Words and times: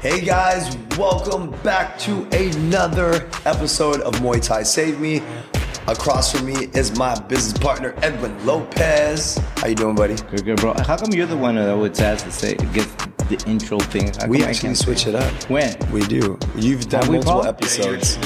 Hey 0.00 0.20
guys, 0.20 0.76
welcome 0.96 1.50
back 1.62 1.98
to 1.98 2.22
another 2.30 3.28
episode 3.44 4.00
of 4.02 4.14
Muay 4.20 4.40
Thai 4.40 4.62
Saved 4.62 5.00
Me. 5.00 5.20
Across 5.88 6.36
from 6.36 6.46
me 6.46 6.68
is 6.74 6.96
my 6.96 7.18
business 7.22 7.58
partner 7.58 7.96
Edwin 8.00 8.46
Lopez. 8.46 9.38
How 9.56 9.66
you 9.66 9.74
doing, 9.74 9.96
buddy? 9.96 10.14
Good, 10.14 10.44
good, 10.44 10.60
bro. 10.60 10.74
How 10.74 10.96
come 10.96 11.10
you're 11.12 11.26
the 11.26 11.36
one 11.36 11.56
that 11.56 11.68
always 11.68 11.98
has 11.98 12.22
to 12.22 12.30
say 12.30 12.54
gets 12.54 12.94
the 13.28 13.42
intro 13.48 13.80
thing? 13.80 14.12
How 14.14 14.28
We 14.28 14.44
actually 14.44 14.68
can't 14.68 14.78
switch 14.78 15.08
it 15.08 15.16
up. 15.16 15.32
When? 15.50 15.76
We 15.90 16.02
do. 16.02 16.38
You've 16.54 16.88
done 16.88 17.02
Have 17.02 17.10
multiple 17.10 17.44
episodes. 17.44 18.18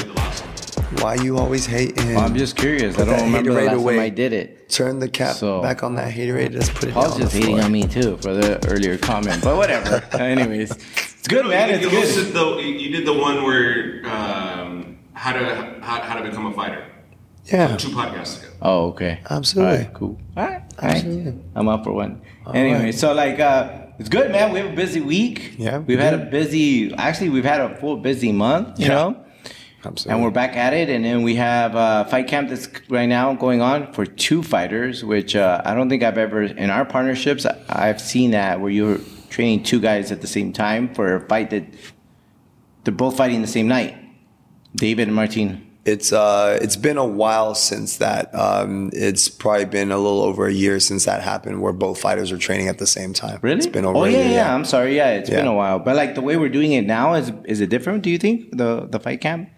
Why 1.01 1.15
you 1.17 1.39
always 1.39 1.67
hating? 1.67 2.15
Well, 2.15 2.25
I'm 2.25 2.37
just 2.37 2.57
curious. 2.57 2.95
Put 2.97 3.09
I 3.09 3.17
don't 3.17 3.33
that 3.33 3.39
remember 3.39 3.55
the 3.55 3.67
last 3.67 3.75
away. 3.77 3.95
time 3.97 4.03
I 4.05 4.09
did 4.09 4.33
it. 4.33 4.69
Turn 4.69 4.99
the 4.99 5.09
cap 5.09 5.35
So- 5.37 5.61
back 5.63 5.83
on 5.83 5.95
that 5.97 6.13
haterade. 6.13 6.55
Let's 6.55 6.71
put 6.71 6.85
it 6.85 6.95
Paul's 6.95 7.13
down 7.13 7.21
just 7.23 7.35
hating 7.35 7.61
on 7.61 7.73
me 7.73 7.87
too 7.87 8.17
for 8.19 8.33
the 8.35 8.65
earlier 8.69 8.99
comment, 8.99 9.43
but 9.43 9.57
whatever. 9.57 10.05
Anyways, 10.19 10.71
it's 10.71 11.29
good, 11.29 11.47
man. 11.47 11.69
You, 11.71 11.75
It's 11.77 11.85
you 11.85 11.91
good. 11.91 12.05
hosted 12.09 12.33
the, 12.33 12.63
you 12.63 12.91
did 12.91 13.07
the 13.07 13.13
one 13.15 13.43
where 13.43 14.03
um, 14.07 14.99
how 15.15 15.33
to 15.33 15.79
how, 15.81 16.01
how 16.03 16.19
to 16.21 16.29
become 16.29 16.47
a 16.47 16.53
fighter. 16.53 16.85
Yeah, 17.47 17.77
Two 17.77 17.89
podcasts 17.89 18.39
ago. 18.41 18.53
Oh, 18.63 18.87
okay. 18.91 19.21
Absolutely. 19.29 19.73
All 19.73 19.79
right, 19.85 19.95
cool. 19.95 20.21
All 20.37 20.45
right. 20.45 20.63
All 20.81 20.89
right. 20.89 21.35
I'm 21.57 21.69
up 21.69 21.83
for 21.83 21.93
one. 21.93 22.23
anyway, 22.55 22.85
right. 22.85 22.95
so 22.95 23.13
like, 23.13 23.41
uh, 23.41 23.87
it's 23.99 24.09
good, 24.09 24.31
man. 24.31 24.53
We 24.53 24.61
have 24.61 24.73
a 24.73 24.77
busy 24.77 25.01
week. 25.01 25.57
Yeah, 25.59 25.79
we 25.79 25.85
We've 25.97 25.99
had 25.99 26.15
a 26.15 26.19
busy, 26.27 26.95
actually, 26.95 27.31
we've 27.31 27.45
had 27.45 27.61
a 27.61 27.75
full 27.81 27.97
busy 27.97 28.31
month, 28.31 28.79
you 28.79 28.87
Yeah. 28.87 28.95
know? 28.95 29.25
Absolutely. 29.85 30.15
And 30.15 30.23
we're 30.23 30.31
back 30.31 30.57
at 30.57 30.73
it, 30.73 30.89
and 30.89 31.05
then 31.05 31.23
we 31.23 31.37
have 31.37 31.77
uh, 31.77 32.05
fight 32.05 32.29
camp 32.29 32.49
that's 32.49 32.69
right 32.89 33.07
now 33.07 33.35
going 33.35 33.61
on 33.61 33.93
for 33.93 34.07
two 34.07 34.43
fighters, 34.43 35.05
which 35.05 35.37
uh, 35.37 35.63
I 35.65 35.75
don't 35.75 35.89
think 35.89 36.03
I've 36.03 36.19
ever 36.19 36.43
in 36.43 36.71
our 36.71 36.85
partnerships 36.85 37.47
I've 37.69 38.01
seen 38.01 38.33
that 38.33 38.61
where 38.61 38.71
you're 38.71 38.99
training 39.31 39.65
two 39.65 39.81
guys 39.81 40.13
at 40.13 40.21
the 40.21 40.27
same 40.27 40.53
time 40.53 40.95
for 40.95 41.17
a 41.17 41.21
fight 41.29 41.51
that 41.51 41.65
they're 42.85 42.95
both 42.95 43.17
fighting 43.17 43.41
the 43.41 43.49
same 43.49 43.69
night. 43.69 43.97
David 44.75 45.09
and 45.09 45.15
Martin. 45.15 45.69
It's 45.85 46.13
uh, 46.13 46.61
it's 46.63 46.77
been 46.77 46.97
a 46.97 47.05
while 47.05 47.57
since 47.57 47.97
that. 47.97 48.33
Um, 48.35 48.91
it's 48.93 49.29
probably 49.29 49.65
been 49.65 49.91
a 49.91 49.99
little 49.99 50.23
over 50.23 50.47
a 50.47 50.53
year 50.53 50.79
since 50.79 51.07
that 51.07 51.23
happened, 51.23 51.61
where 51.61 51.73
both 51.73 52.01
fighters 52.01 52.31
are 52.31 52.39
training 52.39 52.69
at 52.69 52.79
the 52.79 52.87
same 52.87 53.13
time. 53.13 53.41
Really? 53.43 53.57
It's 53.57 53.67
been 53.67 53.85
over. 53.85 53.99
Oh 53.99 54.05
a 54.05 54.11
yeah, 54.11 54.19
year, 54.19 54.31
yeah, 54.31 54.55
I'm 54.55 54.65
sorry. 54.65 54.95
Yeah, 54.97 55.11
it's 55.11 55.29
been 55.29 55.49
a 55.49 55.55
while. 55.55 55.81
But 55.81 55.97
like 55.97 56.15
the 56.15 56.21
way 56.21 56.37
we're 56.37 56.51
doing 56.51 56.71
it 56.73 56.87
now 56.87 57.15
is 57.15 57.33
is 57.47 57.61
it 57.61 57.69
different? 57.69 58.05
Do 58.05 58.11
you 58.11 58.19
think 58.19 58.57
the 58.57 58.87
the 58.89 59.01
fight 59.01 59.21
camp? 59.21 59.51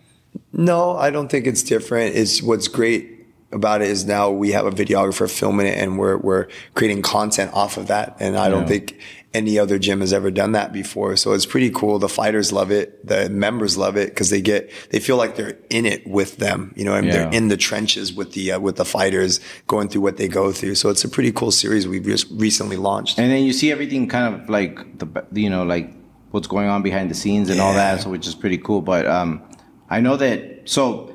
No, 0.52 0.96
I 0.96 1.10
don't 1.10 1.28
think 1.28 1.46
it's 1.46 1.62
different. 1.62 2.16
It's 2.16 2.42
what's 2.42 2.68
great 2.68 3.26
about 3.52 3.82
it 3.82 3.88
is 3.88 4.04
now 4.04 4.30
we 4.30 4.52
have 4.52 4.66
a 4.66 4.70
videographer 4.70 5.30
filming 5.30 5.66
it, 5.66 5.78
and 5.78 5.98
we're 5.98 6.16
we're 6.16 6.48
creating 6.74 7.02
content 7.02 7.52
off 7.54 7.76
of 7.76 7.86
that. 7.86 8.16
And 8.20 8.36
I 8.36 8.48
don't 8.48 8.66
think 8.66 8.98
any 9.32 9.58
other 9.58 9.78
gym 9.80 10.00
has 10.00 10.12
ever 10.12 10.30
done 10.30 10.52
that 10.52 10.72
before. 10.72 11.16
So 11.16 11.32
it's 11.32 11.44
pretty 11.44 11.70
cool. 11.70 11.98
The 11.98 12.08
fighters 12.08 12.52
love 12.52 12.70
it. 12.70 13.04
The 13.06 13.28
members 13.28 13.76
love 13.76 13.96
it 13.96 14.10
because 14.10 14.30
they 14.30 14.40
get 14.40 14.70
they 14.90 15.00
feel 15.00 15.16
like 15.16 15.36
they're 15.36 15.58
in 15.70 15.86
it 15.86 16.06
with 16.06 16.36
them. 16.38 16.72
You 16.76 16.84
know, 16.84 16.94
and 16.94 17.10
they're 17.10 17.30
in 17.30 17.48
the 17.48 17.56
trenches 17.56 18.12
with 18.12 18.32
the 18.32 18.52
uh, 18.52 18.60
with 18.60 18.76
the 18.76 18.84
fighters, 18.84 19.40
going 19.66 19.88
through 19.88 20.02
what 20.02 20.16
they 20.16 20.28
go 20.28 20.52
through. 20.52 20.76
So 20.76 20.88
it's 20.88 21.04
a 21.04 21.08
pretty 21.08 21.32
cool 21.32 21.50
series 21.50 21.86
we've 21.88 22.04
just 22.04 22.26
recently 22.30 22.76
launched. 22.76 23.18
And 23.18 23.30
then 23.30 23.42
you 23.44 23.52
see 23.52 23.72
everything 23.72 24.08
kind 24.08 24.34
of 24.34 24.48
like 24.48 24.98
the 24.98 25.06
you 25.32 25.50
know 25.50 25.64
like 25.64 25.92
what's 26.30 26.46
going 26.48 26.68
on 26.68 26.82
behind 26.82 27.10
the 27.10 27.14
scenes 27.14 27.50
and 27.50 27.60
all 27.60 27.74
that, 27.74 28.00
so 28.02 28.10
which 28.10 28.26
is 28.26 28.34
pretty 28.34 28.58
cool. 28.58 28.80
But 28.80 29.06
um, 29.06 29.42
I 29.88 30.00
know 30.00 30.16
that 30.16 30.68
so 30.68 31.14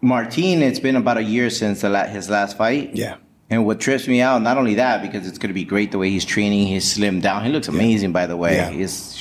Martin, 0.00 0.62
it's 0.62 0.80
been 0.80 0.96
about 0.96 1.16
a 1.16 1.22
year 1.22 1.48
since 1.50 1.82
la- 1.82 2.06
his 2.06 2.28
last 2.28 2.56
fight. 2.56 2.94
Yeah. 2.94 3.16
And 3.50 3.64
what 3.66 3.80
trips 3.80 4.08
me 4.08 4.20
out, 4.20 4.42
not 4.42 4.58
only 4.58 4.74
that, 4.74 5.02
because 5.02 5.26
it's 5.26 5.38
going 5.38 5.48
to 5.48 5.54
be 5.54 5.64
great 5.64 5.92
the 5.92 5.98
way 5.98 6.10
he's 6.10 6.24
training, 6.24 6.66
he's 6.66 6.96
slimmed 6.96 7.22
down. 7.22 7.44
He 7.44 7.50
looks 7.50 7.68
amazing, 7.68 8.12
by 8.12 8.26
the 8.26 8.36
way. 8.36 8.56
Yeah. 8.56 8.70
He's, 8.70 9.20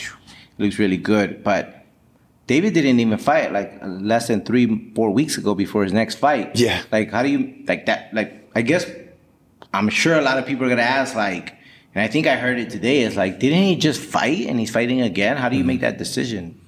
he 0.57 0.63
looks 0.63 0.79
really 0.79 0.97
good. 0.97 1.43
But 1.43 1.85
David 2.47 2.73
didn't 2.73 2.99
even 2.99 3.17
fight 3.17 3.53
like 3.53 3.79
less 3.81 4.27
than 4.27 4.43
three, 4.43 4.91
four 4.95 5.11
weeks 5.11 5.37
ago 5.37 5.55
before 5.55 5.83
his 5.83 5.93
next 5.93 6.15
fight. 6.15 6.55
Yeah. 6.55 6.81
Like, 6.91 7.11
how 7.11 7.23
do 7.23 7.29
you 7.29 7.63
like 7.67 7.85
that? 7.85 8.13
Like, 8.13 8.49
I 8.55 8.61
guess 8.61 8.85
I'm 9.73 9.89
sure 9.89 10.15
a 10.15 10.21
lot 10.21 10.37
of 10.37 10.45
people 10.45 10.65
are 10.65 10.69
gonna 10.69 10.81
ask, 10.81 11.15
like, 11.15 11.55
and 11.95 12.03
I 12.03 12.07
think 12.07 12.27
I 12.27 12.35
heard 12.35 12.59
it 12.59 12.69
today. 12.69 13.01
Is 13.01 13.15
like, 13.15 13.39
didn't 13.39 13.63
he 13.63 13.75
just 13.75 14.01
fight 14.01 14.47
and 14.47 14.59
he's 14.59 14.71
fighting 14.71 15.01
again? 15.01 15.37
How 15.37 15.47
do 15.47 15.55
you 15.55 15.61
mm-hmm. 15.61 15.67
make 15.67 15.81
that 15.81 15.97
decision? 15.97 16.59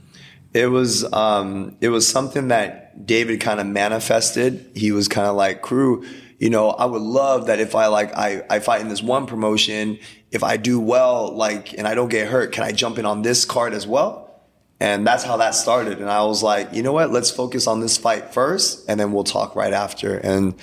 It 0.56 0.68
was 0.68 1.04
um, 1.12 1.76
it 1.82 1.90
was 1.90 2.08
something 2.08 2.48
that 2.48 3.06
David 3.06 3.42
kind 3.42 3.60
of 3.60 3.68
manifested. 3.68 4.72
He 4.74 4.94
was 4.94 5.10
kind 5.10 5.28
of 5.28 5.36
like, 5.36 5.62
Kru, 5.62 6.06
you 6.40 6.50
know, 6.50 6.70
I 6.70 6.86
would 6.86 7.02
love 7.02 7.48
that 7.48 7.60
if 7.60 7.76
I 7.76 7.88
like 7.88 8.16
I, 8.16 8.42
I 8.50 8.60
fight 8.60 8.80
in 8.80 8.88
this 8.88 9.04
one 9.04 9.26
promotion, 9.26 10.00
if 10.32 10.44
I 10.44 10.56
do 10.56 10.80
well, 10.80 11.36
like 11.36 11.78
and 11.78 11.86
I 11.86 11.94
don't 11.94 12.08
get 12.08 12.30
hurt, 12.30 12.54
can 12.54 12.64
I 12.64 12.72
jump 12.72 12.98
in 12.98 13.06
on 13.06 13.22
this 13.22 13.44
card 13.44 13.74
as 13.74 13.86
well? 13.86 14.44
And 14.80 15.06
that's 15.06 15.26
how 15.26 15.36
that 15.38 15.56
started. 15.56 16.00
And 16.00 16.10
I 16.10 16.24
was 16.24 16.42
like, 16.42 16.72
you 16.72 16.84
know 16.84 16.94
what, 16.94 17.12
let's 17.12 17.32
focus 17.32 17.68
on 17.68 17.82
this 17.82 17.98
fight 17.98 18.34
first 18.34 18.86
and 18.88 18.98
then 18.98 19.12
we'll 19.12 19.26
talk 19.26 19.58
right 19.58 19.74
after. 19.74 20.18
And 20.18 20.56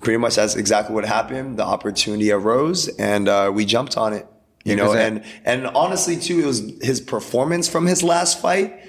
pretty 0.00 0.18
much 0.18 0.34
that's 0.34 0.56
exactly 0.56 0.92
what 0.92 1.04
happened. 1.04 1.56
The 1.56 1.64
opportunity 1.64 2.32
arose 2.32 2.88
and 2.88 3.28
uh, 3.28 3.52
we 3.54 3.64
jumped 3.64 3.96
on 3.96 4.12
it. 4.12 4.26
You 4.64 4.74
Yeah, 4.74 4.82
know, 4.82 4.92
and 4.94 5.24
and 5.44 5.68
honestly 5.68 6.16
too, 6.16 6.40
it 6.40 6.46
was 6.46 6.60
his 6.82 7.00
performance 7.00 7.68
from 7.68 7.86
his 7.86 8.02
last 8.02 8.40
fight 8.40 8.82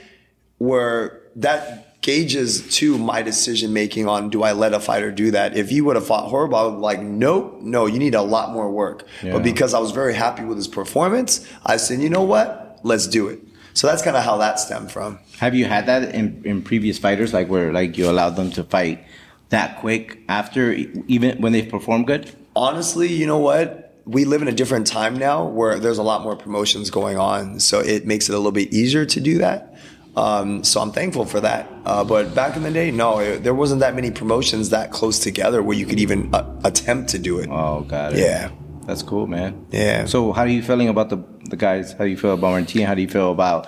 where 0.58 1.22
that 1.36 2.02
gauges 2.02 2.74
to 2.78 2.98
my 2.98 3.22
decision 3.22 3.74
making 3.74 4.08
on 4.08 4.30
do 4.30 4.42
I 4.42 4.54
let 4.54 4.74
a 4.74 4.80
fighter 4.80 5.12
do 5.12 5.32
that? 5.32 5.58
If 5.58 5.70
he 5.70 5.82
would 5.82 5.96
have 5.96 6.08
fought 6.08 6.30
horrible, 6.30 6.58
I 6.58 6.64
would 6.64 6.76
be 6.76 6.82
like, 6.82 7.02
nope, 7.02 7.60
no, 7.62 7.86
you 7.86 8.00
need 8.00 8.16
a 8.16 8.22
lot 8.22 8.52
more 8.54 8.72
work. 8.72 9.06
Yeah. 9.22 9.34
But 9.34 9.44
because 9.44 9.74
I 9.74 9.80
was 9.80 9.92
very 9.92 10.14
happy 10.14 10.44
with 10.44 10.58
his 10.58 10.68
performance, 10.68 11.48
I 11.66 11.78
said, 11.78 12.00
you 12.00 12.10
know 12.10 12.24
what? 12.24 12.80
Let's 12.84 13.08
do 13.08 13.28
it. 13.28 13.42
So 13.74 13.88
that's 13.88 14.02
kind 14.02 14.18
of 14.18 14.24
how 14.24 14.38
that 14.38 14.60
stemmed 14.60 14.92
from. 14.92 15.20
Have 15.40 15.54
you 15.54 15.66
had 15.66 15.86
that 15.86 16.16
in, 16.16 16.42
in 16.46 16.62
previous 16.64 16.98
fighters, 16.98 17.34
like 17.34 17.48
where 17.48 17.72
like 17.72 17.98
you 17.98 18.10
allowed 18.10 18.32
them 18.32 18.52
to 18.52 18.64
fight 18.64 19.04
that 19.50 19.80
quick 19.80 20.20
after 20.28 20.72
even 20.72 21.42
when 21.42 21.52
they've 21.52 21.70
performed 21.70 22.08
good? 22.08 22.34
Honestly, 22.56 23.08
you 23.08 23.28
know 23.28 23.38
what? 23.38 24.02
We 24.06 24.26
live 24.26 24.42
in 24.42 24.48
a 24.48 24.54
different 24.54 24.88
time 24.88 25.18
now 25.18 25.46
where 25.46 25.78
there's 25.78 25.98
a 25.98 26.04
lot 26.04 26.24
more 26.24 26.36
promotions 26.36 26.90
going 26.90 27.18
on. 27.18 27.60
So 27.60 27.80
it 27.80 28.08
makes 28.08 28.30
it 28.30 28.34
a 28.34 28.38
little 28.38 28.52
bit 28.52 28.74
easier 28.74 29.06
to 29.06 29.20
do 29.20 29.38
that. 29.40 29.78
Um, 30.18 30.64
so 30.64 30.82
I'm 30.82 30.92
thankful 30.92 31.26
for 31.26 31.40
that. 31.42 31.72
Uh, 31.86 32.04
but 32.04 32.34
back 32.34 32.58
in 32.58 32.64
the 32.64 32.72
day, 32.72 32.90
no, 32.90 33.20
it, 33.20 33.44
there 33.44 33.54
wasn't 33.54 33.82
that 33.82 33.94
many 33.94 34.10
promotions 34.10 34.72
that 34.72 34.92
close 34.92 35.20
together 35.20 35.62
where 35.62 35.78
you 35.78 35.86
could 35.86 36.00
even 36.00 36.34
uh, 36.34 36.60
attempt 36.64 37.10
to 37.12 37.20
do 37.20 37.38
it. 37.40 37.50
Oh, 37.52 37.82
got 37.88 38.14
it. 38.14 38.20
Yeah. 38.20 38.50
That's 38.88 39.04
cool, 39.04 39.28
man. 39.28 39.68
Yeah. 39.70 40.06
So, 40.06 40.32
how 40.32 40.42
are 40.42 40.48
you 40.48 40.64
feeling 40.64 40.88
about 40.90 41.10
the 41.10 41.18
the 41.50 41.58
guys? 41.58 41.92
How 41.92 42.06
do 42.06 42.10
you 42.10 42.18
feel 42.18 42.34
about 42.34 42.50
Martin? 42.52 42.82
How 42.84 42.96
do 42.96 43.02
you 43.02 43.10
feel 43.10 43.32
about 43.32 43.68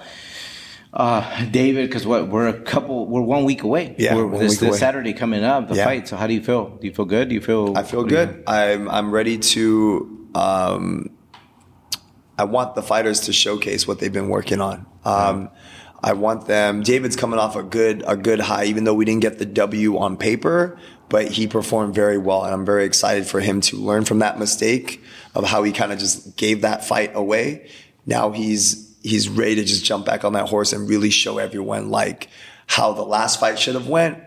uh, 0.93 1.45
David? 1.51 1.89
Because 1.89 2.07
what 2.07 2.29
we're 2.29 2.47
a 2.47 2.59
couple, 2.61 3.05
we're 3.05 3.21
one 3.21 3.43
week 3.43 3.63
away. 3.63 3.95
Yeah, 3.99 4.15
we're, 4.15 4.25
one 4.27 4.39
this, 4.39 4.59
this 4.59 4.69
away. 4.69 4.77
Saturday 4.77 5.13
coming 5.13 5.43
up, 5.43 5.67
the 5.67 5.75
Yeah. 5.75 5.83
fight. 5.83 6.07
So, 6.07 6.15
how 6.15 6.25
do 6.25 6.33
you 6.33 6.41
feel? 6.41 6.69
Do 6.69 6.87
you 6.87 6.93
feel 6.93 7.03
good? 7.05 7.27
Do 7.29 7.35
you 7.35 7.41
feel? 7.41 7.77
I 7.77 7.83
feel 7.83 8.03
do 8.05 8.15
you- 8.15 8.25
good. 8.25 8.43
I'm 8.47 8.87
I'm 8.89 9.11
ready 9.11 9.37
to. 9.37 10.27
Um, 10.33 11.09
I 12.37 12.45
want 12.45 12.75
the 12.75 12.81
fighters 12.81 13.19
to 13.27 13.33
showcase 13.33 13.85
what 13.87 13.99
they've 13.99 14.13
been 14.13 14.29
working 14.29 14.61
on. 14.61 14.85
Um, 15.03 15.49
I 16.03 16.13
want 16.13 16.47
them. 16.47 16.81
David's 16.81 17.15
coming 17.15 17.39
off 17.39 17.55
a 17.55 17.63
good 17.63 18.03
a 18.07 18.15
good 18.15 18.39
high, 18.39 18.65
even 18.65 18.83
though 18.83 18.93
we 18.93 19.05
didn't 19.05 19.21
get 19.21 19.39
the 19.39 19.45
W 19.45 19.97
on 19.97 20.17
paper, 20.17 20.79
but 21.09 21.27
he 21.31 21.47
performed 21.47 21.95
very 21.95 22.17
well, 22.17 22.43
and 22.43 22.53
I'm 22.53 22.65
very 22.65 22.85
excited 22.85 23.27
for 23.27 23.39
him 23.39 23.61
to 23.61 23.77
learn 23.77 24.05
from 24.05 24.19
that 24.19 24.39
mistake 24.39 25.03
of 25.35 25.45
how 25.45 25.63
he 25.63 25.71
kind 25.71 25.91
of 25.91 25.99
just 25.99 26.37
gave 26.37 26.61
that 26.61 26.85
fight 26.85 27.11
away. 27.15 27.69
Now 28.05 28.31
he's 28.31 28.95
he's 29.01 29.29
ready 29.29 29.55
to 29.55 29.63
just 29.63 29.85
jump 29.85 30.05
back 30.05 30.23
on 30.23 30.33
that 30.33 30.49
horse 30.49 30.73
and 30.73 30.89
really 30.89 31.09
show 31.09 31.37
everyone 31.37 31.89
like 31.89 32.29
how 32.67 32.93
the 32.93 33.03
last 33.03 33.39
fight 33.39 33.57
should 33.57 33.75
have 33.75 33.87
went 33.87 34.19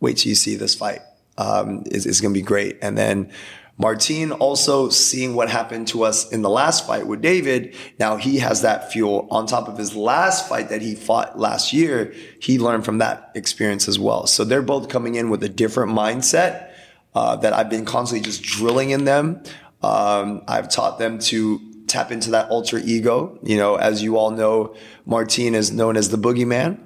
wait 0.00 0.18
till 0.18 0.30
you 0.30 0.34
see 0.34 0.56
this 0.56 0.74
fight. 0.74 1.00
Um, 1.38 1.82
is 1.86 2.06
is 2.06 2.20
going 2.20 2.32
to 2.32 2.40
be 2.40 2.44
great. 2.44 2.78
And 2.80 2.96
then 2.96 3.30
Martin 3.78 4.32
also 4.32 4.88
seeing 4.88 5.34
what 5.34 5.50
happened 5.50 5.86
to 5.88 6.02
us 6.02 6.30
in 6.30 6.42
the 6.42 6.48
last 6.48 6.86
fight 6.86 7.06
with 7.06 7.20
David. 7.20 7.74
Now 7.98 8.16
he 8.16 8.38
has 8.38 8.62
that 8.62 8.90
fuel 8.90 9.28
on 9.30 9.46
top 9.46 9.68
of 9.68 9.76
his 9.76 9.94
last 9.94 10.48
fight 10.48 10.70
that 10.70 10.80
he 10.80 10.94
fought 10.94 11.38
last 11.38 11.72
year. 11.72 12.14
He 12.40 12.58
learned 12.58 12.84
from 12.84 12.98
that 12.98 13.32
experience 13.34 13.86
as 13.86 13.98
well. 13.98 14.26
So 14.26 14.44
they're 14.44 14.62
both 14.62 14.88
coming 14.88 15.14
in 15.14 15.28
with 15.28 15.42
a 15.42 15.48
different 15.48 15.92
mindset 15.92 16.70
uh, 17.14 17.36
that 17.36 17.52
I've 17.52 17.70
been 17.70 17.84
constantly 17.84 18.24
just 18.24 18.42
drilling 18.42 18.90
in 18.90 19.04
them. 19.04 19.42
Um, 19.82 20.42
I've 20.48 20.70
taught 20.70 20.98
them 20.98 21.18
to 21.20 21.60
tap 21.86 22.10
into 22.10 22.30
that 22.30 22.48
alter 22.50 22.78
ego. 22.78 23.38
You 23.42 23.56
know, 23.58 23.76
as 23.76 24.02
you 24.02 24.16
all 24.16 24.30
know, 24.30 24.74
Martin 25.04 25.54
is 25.54 25.70
known 25.70 25.96
as 25.96 26.10
the 26.10 26.18
boogeyman. 26.18 26.80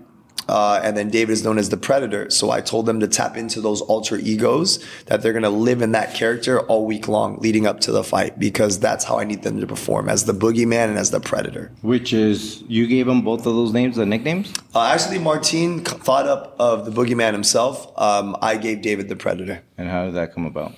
Uh, 0.50 0.80
and 0.82 0.96
then 0.96 1.08
David 1.10 1.32
is 1.32 1.44
known 1.44 1.58
as 1.58 1.68
the 1.68 1.76
predator. 1.76 2.28
So 2.30 2.50
I 2.50 2.60
told 2.60 2.86
them 2.86 2.98
to 3.00 3.08
tap 3.08 3.36
into 3.36 3.60
those 3.60 3.80
alter 3.82 4.16
egos 4.16 4.84
that 5.06 5.22
they're 5.22 5.32
going 5.32 5.44
to 5.44 5.50
live 5.50 5.80
in 5.80 5.92
that 5.92 6.14
character 6.14 6.60
all 6.68 6.84
week 6.86 7.06
long 7.08 7.38
leading 7.38 7.66
up 7.66 7.78
to 7.80 7.92
the 7.92 8.02
fight 8.02 8.38
because 8.38 8.80
that's 8.80 9.04
how 9.04 9.18
I 9.18 9.24
need 9.24 9.42
them 9.42 9.60
to 9.60 9.66
perform 9.66 10.08
as 10.08 10.24
the 10.24 10.32
boogeyman 10.34 10.88
and 10.88 10.98
as 10.98 11.10
the 11.12 11.20
predator. 11.20 11.70
Which 11.82 12.12
is 12.12 12.62
you 12.68 12.86
gave 12.86 13.06
them 13.06 13.22
both 13.22 13.40
of 13.46 13.54
those 13.54 13.72
names, 13.72 13.96
the 13.96 14.06
nicknames. 14.06 14.52
Uh, 14.74 14.86
actually, 14.86 15.20
Martin 15.20 15.84
thought 15.84 16.26
up 16.26 16.56
of 16.58 16.84
the 16.84 16.90
boogeyman 16.90 17.32
himself. 17.32 17.92
Um, 17.96 18.36
I 18.42 18.56
gave 18.56 18.82
David 18.82 19.08
the 19.08 19.16
predator. 19.16 19.62
And 19.78 19.88
how 19.88 20.04
did 20.06 20.14
that 20.14 20.34
come 20.34 20.46
about? 20.46 20.74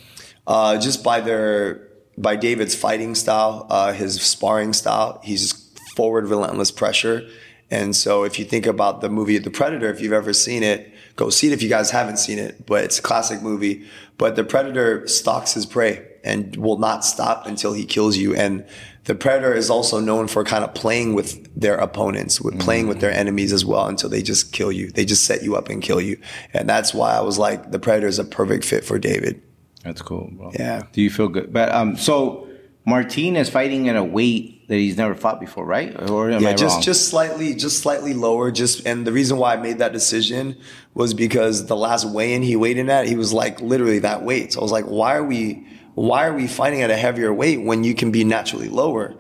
uh, 0.47 0.79
just 0.79 1.03
by 1.03 1.21
their 1.21 1.89
by 2.19 2.37
David's 2.37 2.75
fighting 2.75 3.15
style, 3.15 3.67
uh, 3.71 3.93
his 3.93 4.21
sparring 4.21 4.73
style. 4.75 5.21
He's 5.25 5.41
just 5.53 5.79
forward, 5.97 6.27
relentless 6.27 6.71
pressure, 6.71 7.27
And 7.73 7.97
so 7.97 8.23
if 8.25 8.39
you 8.39 8.45
think 8.45 8.67
about 8.67 9.01
the 9.01 9.09
movie 9.09 9.39
The 9.39 9.51
Predator, 9.51 9.91
if 9.91 10.03
you've 10.03 10.13
ever 10.13 10.35
seen 10.35 10.63
it, 10.63 10.93
go 11.17 11.31
see 11.31 11.47
it 11.47 11.55
if 11.55 11.63
you 11.63 11.71
guys 11.71 11.91
haven't 11.91 12.19
seen 12.19 12.39
it, 12.39 12.67
but 12.67 12.85
it's 12.85 12.99
a 12.99 13.03
classic 13.03 13.41
movie. 13.41 13.87
But 14.19 14.37
the 14.37 14.45
Predator 14.45 15.09
stalks 15.09 15.55
his 15.55 15.65
prey 15.65 16.07
and 16.23 16.55
will 16.57 16.77
not 16.77 17.03
stop 17.03 17.47
until 17.47 17.73
he 17.73 17.87
kills 17.87 18.19
you. 18.19 18.37
And 18.37 18.67
the 19.05 19.15
Predator 19.15 19.55
is 19.55 19.71
also 19.71 20.01
known 20.01 20.29
for 20.29 20.45
kind 20.45 20.65
of 20.65 20.75
playing 20.75 21.15
with 21.15 21.49
their 21.59 21.77
opponents, 21.77 22.43
with 22.43 22.61
playing 22.61 22.89
with 22.89 23.01
their 23.01 23.11
enemies 23.11 23.55
as 23.55 23.65
well 23.65 23.87
until 23.87 24.11
they 24.11 24.21
just 24.21 24.53
kill 24.53 24.71
you. 24.71 24.91
They 24.91 25.07
just 25.07 25.25
set 25.25 25.43
you 25.43 25.57
up 25.57 25.71
and 25.71 25.83
kill 25.83 26.01
you. 26.01 26.21
And 26.53 26.69
that's 26.69 26.93
why 26.93 27.17
I 27.17 27.23
was 27.23 27.39
like, 27.39 27.71
the 27.71 27.79
Predator 27.79 28.07
is 28.07 28.19
a 28.19 28.25
perfect 28.25 28.67
fit 28.67 28.85
for 28.85 28.99
David. 28.99 29.43
That's 29.83 30.03
cool, 30.03 30.31
bro. 30.31 30.53
Yeah. 30.53 30.83
Do 30.93 31.01
you 31.01 31.09
feel 31.09 31.29
good? 31.29 31.55
But 31.55 31.73
um, 31.73 31.97
so 31.97 32.47
Martin 32.85 33.37
is 33.37 33.49
fighting 33.49 33.89
at 33.89 33.97
a 33.97 34.03
weight 34.03 34.67
that 34.69 34.77
he's 34.77 34.97
never 34.97 35.15
fought 35.15 35.39
before, 35.39 35.65
right? 35.65 36.11
Or 36.11 36.31
am 36.31 36.43
yeah, 36.43 36.51
I 36.51 36.55
just 36.55 36.77
wrong? 36.77 36.83
just 36.83 37.09
slightly, 37.09 37.55
just 37.55 37.81
slightly 37.81 38.13
lower. 38.13 38.51
Just 38.51 38.87
and 38.87 39.07
the 39.07 39.13
reason 39.13 39.37
why 39.37 39.55
I 39.55 39.57
made 39.57 39.79
that 39.79 39.93
decision 39.93 40.57
was 40.95 41.15
because 41.15 41.67
the 41.67 41.77
last 41.77 42.05
weigh-in 42.07 42.43
he 42.43 42.57
weighed 42.57 42.79
in 42.79 42.91
at, 42.91 43.07
he 43.07 43.15
was 43.15 43.33
like 43.33 43.61
literally 43.61 44.01
that 44.01 44.23
weight. 44.23 44.53
So 44.53 44.61
I 44.61 44.63
was 44.63 44.73
like, 44.73 44.87
why 44.87 45.15
are 45.17 45.23
we, 45.23 45.67
why 45.95 46.27
are 46.27 46.35
we 46.35 46.49
fighting 46.49 46.83
at 46.83 46.91
a 46.91 46.97
heavier 46.97 47.33
weight 47.33 47.63
when 47.63 47.85
you 47.85 47.95
can 47.95 48.11
be 48.11 48.25
naturally 48.25 48.69
lower? 48.69 49.15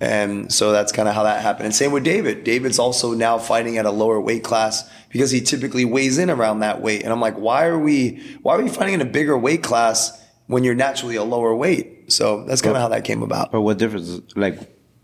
And 0.00 0.52
so 0.52 0.72
that's 0.72 0.90
kind 0.90 1.08
of 1.08 1.14
how 1.14 1.22
that 1.22 1.40
happened. 1.40 1.66
And 1.66 1.74
same 1.74 1.92
with 1.92 2.02
David. 2.02 2.42
David's 2.42 2.80
also 2.80 3.14
now 3.14 3.38
fighting 3.38 3.78
at 3.78 3.86
a 3.86 3.90
lower 3.90 4.20
weight 4.20 4.42
class 4.42 4.90
because 5.10 5.30
he 5.30 5.40
typically 5.40 5.84
weighs 5.84 6.18
in 6.18 6.30
around 6.30 6.60
that 6.60 6.82
weight. 6.82 7.04
And 7.04 7.12
I'm 7.12 7.20
like, 7.20 7.36
why 7.36 7.66
are 7.66 7.78
we, 7.78 8.20
why 8.42 8.56
are 8.56 8.62
we 8.62 8.68
fighting 8.68 8.94
in 8.94 9.00
a 9.00 9.06
bigger 9.06 9.38
weight 9.38 9.62
class 9.62 10.20
when 10.48 10.64
you're 10.64 10.74
naturally 10.74 11.14
a 11.14 11.22
lower 11.22 11.54
weight? 11.54 11.93
So 12.08 12.44
that's 12.44 12.62
kind 12.62 12.76
of 12.76 12.82
how 12.82 12.88
that 12.88 13.04
came 13.04 13.22
about. 13.22 13.52
But 13.52 13.62
what 13.62 13.78
difference? 13.78 14.20
Like, 14.36 14.58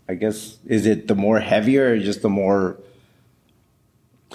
I 0.07 0.15
guess 0.15 0.57
is 0.65 0.85
it 0.85 1.07
the 1.07 1.15
more 1.15 1.39
heavier 1.39 1.93
or 1.93 1.99
just 1.99 2.21
the 2.21 2.29
more 2.29 2.77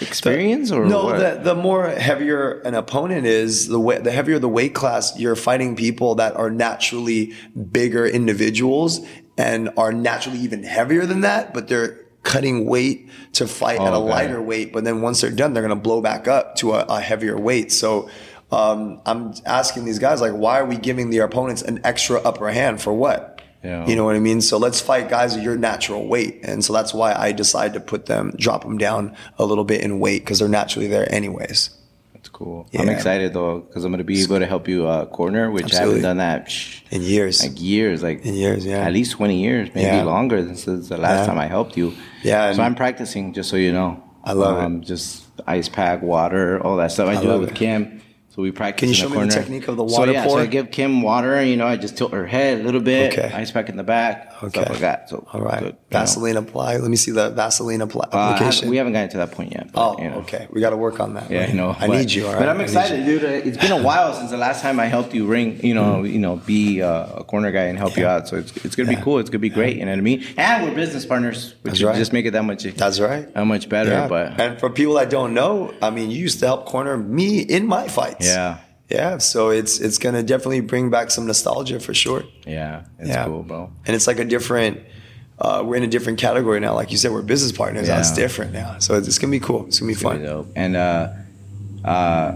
experience 0.01 0.71
or 0.71 0.85
no 0.85 1.05
what? 1.05 1.19
the, 1.19 1.41
the 1.43 1.55
more 1.55 1.89
heavier 1.89 2.61
an 2.61 2.75
opponent 2.75 3.25
is 3.25 3.69
the 3.69 3.81
way 3.81 3.99
the 3.99 4.11
heavier 4.11 4.39
the 4.39 4.49
weight 4.49 4.75
class 4.75 5.19
you're 5.19 5.35
fighting 5.35 5.75
people 5.75 6.17
that 6.17 6.37
are 6.37 6.51
naturally 6.51 7.33
bigger 7.73 8.07
individuals 8.07 9.01
and 9.39 9.71
are 9.79 9.93
naturally 9.93 10.39
even 10.39 10.63
heavier 10.63 11.07
than 11.07 11.23
that 11.23 11.55
but 11.55 11.69
they're 11.69 11.99
cutting 12.25 12.67
weight 12.67 13.09
to 13.33 13.47
fight 13.47 13.81
at 13.81 13.95
oh, 13.95 13.97
a 13.97 14.01
Okay. 14.01 14.11
lighter 14.11 14.43
weight 14.43 14.71
but 14.71 14.85
then 14.85 15.01
once 15.01 15.23
they're 15.23 15.31
done 15.31 15.55
they're 15.55 15.63
going 15.63 15.75
to 15.75 15.83
blow 15.83 16.03
back 16.03 16.29
up 16.29 16.57
to 16.57 16.73
a, 16.73 16.81
a 16.91 17.01
heavier 17.01 17.39
weight 17.39 17.73
so 17.73 18.07
um, 18.53 19.01
i'm 19.07 19.35
asking 19.45 19.85
these 19.85 19.99
guys 19.99 20.21
like 20.21 20.33
why 20.33 20.59
are 20.61 20.67
we 20.67 20.77
giving 20.77 21.11
the 21.11 21.19
opponents 21.19 21.63
an 21.63 21.81
extra 21.85 22.19
upper 22.21 22.49
hand 22.51 22.81
for 22.81 22.93
what 22.93 23.41
Yeah. 23.65 23.85
you 23.89 23.97
know 23.97 24.05
what 24.05 24.15
I 24.15 24.21
mean? 24.21 24.41
So 24.43 24.59
let's 24.59 24.81
fight 24.81 25.09
guys 25.09 25.37
at 25.37 25.43
your 25.43 25.57
natural 25.59 26.07
weight. 26.07 26.35
And 26.45 26.65
so 26.65 26.73
that's 26.73 26.95
why 26.95 27.13
I 27.27 27.33
decided 27.33 27.73
to 27.75 27.81
put 27.81 28.07
them, 28.07 28.31
drop 28.39 28.63
them 28.63 28.79
down 28.79 29.17
a 29.39 29.45
little 29.45 29.65
bit 29.65 29.81
in 29.81 29.99
weight 29.99 30.23
because 30.23 30.39
they're 30.39 30.49
naturally 30.61 30.87
there 30.87 31.07
anyways. 31.13 31.71
That's 32.15 32.29
cool. 32.29 32.69
I'm 32.79 32.89
excited 32.89 33.33
though 33.35 33.61
because 33.67 33.83
I'm 33.85 33.91
gonna 33.91 34.05
be 34.05 34.23
able 34.23 34.39
to 34.39 34.47
help 34.47 34.69
you 34.69 34.87
uh, 34.87 35.07
corner, 35.07 35.51
which 35.51 35.75
I 35.75 35.81
haven't 35.81 36.03
done 36.03 36.19
that 36.19 36.47
psh, 36.47 36.83
In 36.93 37.03
years. 37.03 37.43
like 37.43 37.61
years, 37.61 38.03
like 38.05 38.25
In 38.25 38.35
years, 38.35 38.65
yeah. 38.65 38.87
at 38.87 38.93
least 38.93 39.13
20 39.19 39.35
years, 39.43 39.69
maybe 39.75 39.87
Yeah. 39.97 40.05
longer 40.05 40.39
than 40.45 40.55
since 40.55 40.89
the 40.89 40.97
last 40.99 41.21
Yeah. 41.23 41.27
time 41.27 41.39
I 41.39 41.49
helped 41.49 41.77
you. 41.77 41.93
Yeah, 42.23 42.53
So 42.53 42.63
I'm 42.63 42.77
practicing, 42.77 43.33
just 43.33 43.51
so 43.51 43.57
you 43.57 43.73
know. 43.73 44.01
I 44.23 44.33
love 44.35 44.59
it. 44.63 44.77
it. 44.77 44.81
Just 44.83 45.25
ice 45.47 45.69
pack, 45.69 46.03
water, 46.03 46.61
all 46.63 46.77
that 46.77 46.93
stuff. 46.93 47.09
I, 47.09 47.17
I 47.17 47.23
do 47.23 47.31
it 47.33 47.39
with 47.41 47.51
it. 47.51 47.57
Kim. 47.57 47.96
So 48.37 48.43
we 48.43 48.53
practice. 48.53 48.81
Can 48.81 48.89
you 48.91 48.95
show 48.95 49.09
the 49.09 49.19
me 49.19 49.25
the 49.25 49.33
technique 49.33 49.67
of 49.67 49.79
the 49.79 49.89
So 49.89 49.99
water 50.01 50.13
yeah, 50.13 50.27
so? 50.29 50.37
I 50.37 50.45
give 50.45 50.71
Kim 50.71 51.01
water. 51.01 51.43
You 51.43 51.57
know, 51.57 51.67
I 51.67 51.79
just 51.79 51.97
tilt 51.97 52.13
her 52.13 52.27
head 52.27 52.61
a 52.61 52.65
little 52.65 52.83
bit. 52.83 53.19
Okay. 53.19 53.33
Ice 53.33 53.51
pack 53.51 53.71
in 53.71 53.77
the 53.79 53.83
back. 53.83 54.31
Okay. 54.43 54.49
Stuff 54.61 54.69
like 54.69 54.79
that. 54.81 55.09
So 55.09 55.27
All 55.33 55.41
right. 55.41 55.59
good, 55.61 55.67
you 55.69 55.73
know. 55.73 55.79
Vaseline 56.01 56.37
apply. 56.37 56.77
Let 56.77 56.91
me 56.91 56.97
see 56.97 57.13
the 57.13 57.31
Vaseline 57.31 57.81
apply- 57.81 58.09
Uh, 58.13 58.19
application. 58.35 58.69
we 58.69 58.77
haven't 58.77 58.93
gotten 58.93 59.09
to 59.09 59.17
that 59.17 59.31
point 59.33 59.53
yet. 59.53 59.73
But, 59.73 59.81
oh, 59.81 60.03
you 60.03 60.11
know. 60.11 60.17
okay. 60.19 60.49
We 60.51 60.61
got 60.61 60.71
to 60.71 60.77
work 60.77 61.01
on 61.01 61.15
that. 61.15 61.31
Yeah, 61.31 61.41
right? 61.41 61.49
you 61.49 61.55
know. 61.55 61.75
I 61.81 61.87
but- 61.87 61.97
need 61.97 62.13
you. 62.13 62.27
All 62.27 62.35
right. 62.35 62.41
But 62.41 62.51
I'm 62.51 62.61
excited, 62.61 63.07
dude. 63.07 63.23
It's 63.23 63.57
been 63.57 63.73
a 63.73 63.83
while 63.83 64.13
since 64.13 64.31
the 64.31 64.37
last 64.37 64.61
time 64.61 64.79
I 64.81 64.85
helped 64.85 65.15
you 65.15 65.25
ring, 65.27 65.59
you 65.65 65.73
know, 65.73 65.87
Mm-hmm. 66.03 66.07
you 66.13 66.19
know, 66.19 66.37
be 66.37 66.83
uh, 66.83 67.21
a 67.21 67.25
corner 67.25 67.51
guy 67.53 67.63
and 67.71 67.79
help 67.79 67.97
you 67.97 68.05
out. 68.07 68.29
So 68.29 68.37
it's, 68.37 68.55
it's 68.67 68.77
gonna 68.77 68.91
be 68.95 69.01
cool. 69.01 69.19
It's 69.19 69.31
gonna 69.31 69.39
be 69.39 69.49
great. 69.49 69.79
You 69.79 69.87
know 69.87 69.93
what 69.93 69.99
I 69.99 70.03
mean? 70.03 70.23
And 70.37 70.65
we're 70.65 70.75
business 70.75 71.07
partners, 71.07 71.55
which 71.63 71.81
right. 71.83 71.97
just 71.97 72.13
make 72.13 72.27
it 72.27 72.33
that 72.33 72.43
much. 72.43 72.65
That's 72.65 73.01
right. 73.01 73.33
That 73.33 73.47
much 73.47 73.71
better. 73.71 73.91
Yeah. 73.91 74.09
But 74.09 74.39
and 74.39 74.61
for 74.61 74.69
people 74.69 74.95
that 74.95 75.09
don't 75.09 75.33
know, 75.33 75.73
I 75.81 75.89
mean, 75.89 76.11
you 76.11 76.19
used 76.19 76.41
to 76.41 76.47
help 76.47 76.67
corner 76.67 76.99
me 76.99 77.41
in 77.41 77.67
my 77.67 77.89
fights. 77.89 78.26
Yeah, 78.27 78.59
Yeah. 78.91 79.19
So 79.19 79.51
it's 79.51 79.79
it's 79.81 79.99
gonna 79.99 80.23
definitely 80.23 80.61
bring 80.61 80.91
back 80.91 81.11
some 81.11 81.27
nostalgia 81.27 81.81
for 81.81 81.95
sure. 81.95 82.23
yeah, 82.47 82.83
it's 82.99 83.09
Yeah. 83.11 83.25
cool, 83.27 83.43
bro. 83.43 83.71
And 83.87 83.95
it's 83.97 84.07
like 84.07 84.19
a 84.19 84.25
different. 84.25 84.81
Uh, 85.39 85.63
we're 85.67 85.77
in 85.77 85.83
a 85.83 85.87
different 85.89 86.19
category 86.19 86.59
now. 86.61 86.75
Like 86.75 86.91
you 86.91 86.97
said, 86.97 87.13
we're 87.13 87.21
business 87.23 87.53
partners. 87.53 87.89
now. 87.89 87.99
It's 87.99 88.13
different 88.13 88.53
now. 88.55 88.79
So 88.79 88.95
it's, 88.95 89.07
it's 89.09 89.19
gonna 89.19 89.31
be 89.31 89.41
cool. 89.41 89.67
It's 89.67 89.79
gonna 89.81 89.93
be 89.93 89.95
Pretty 90.01 90.19
fun. 90.19 90.23
dope. 90.25 90.49
And 90.57 90.77
uh, 90.77 91.09
uh, 91.85 92.31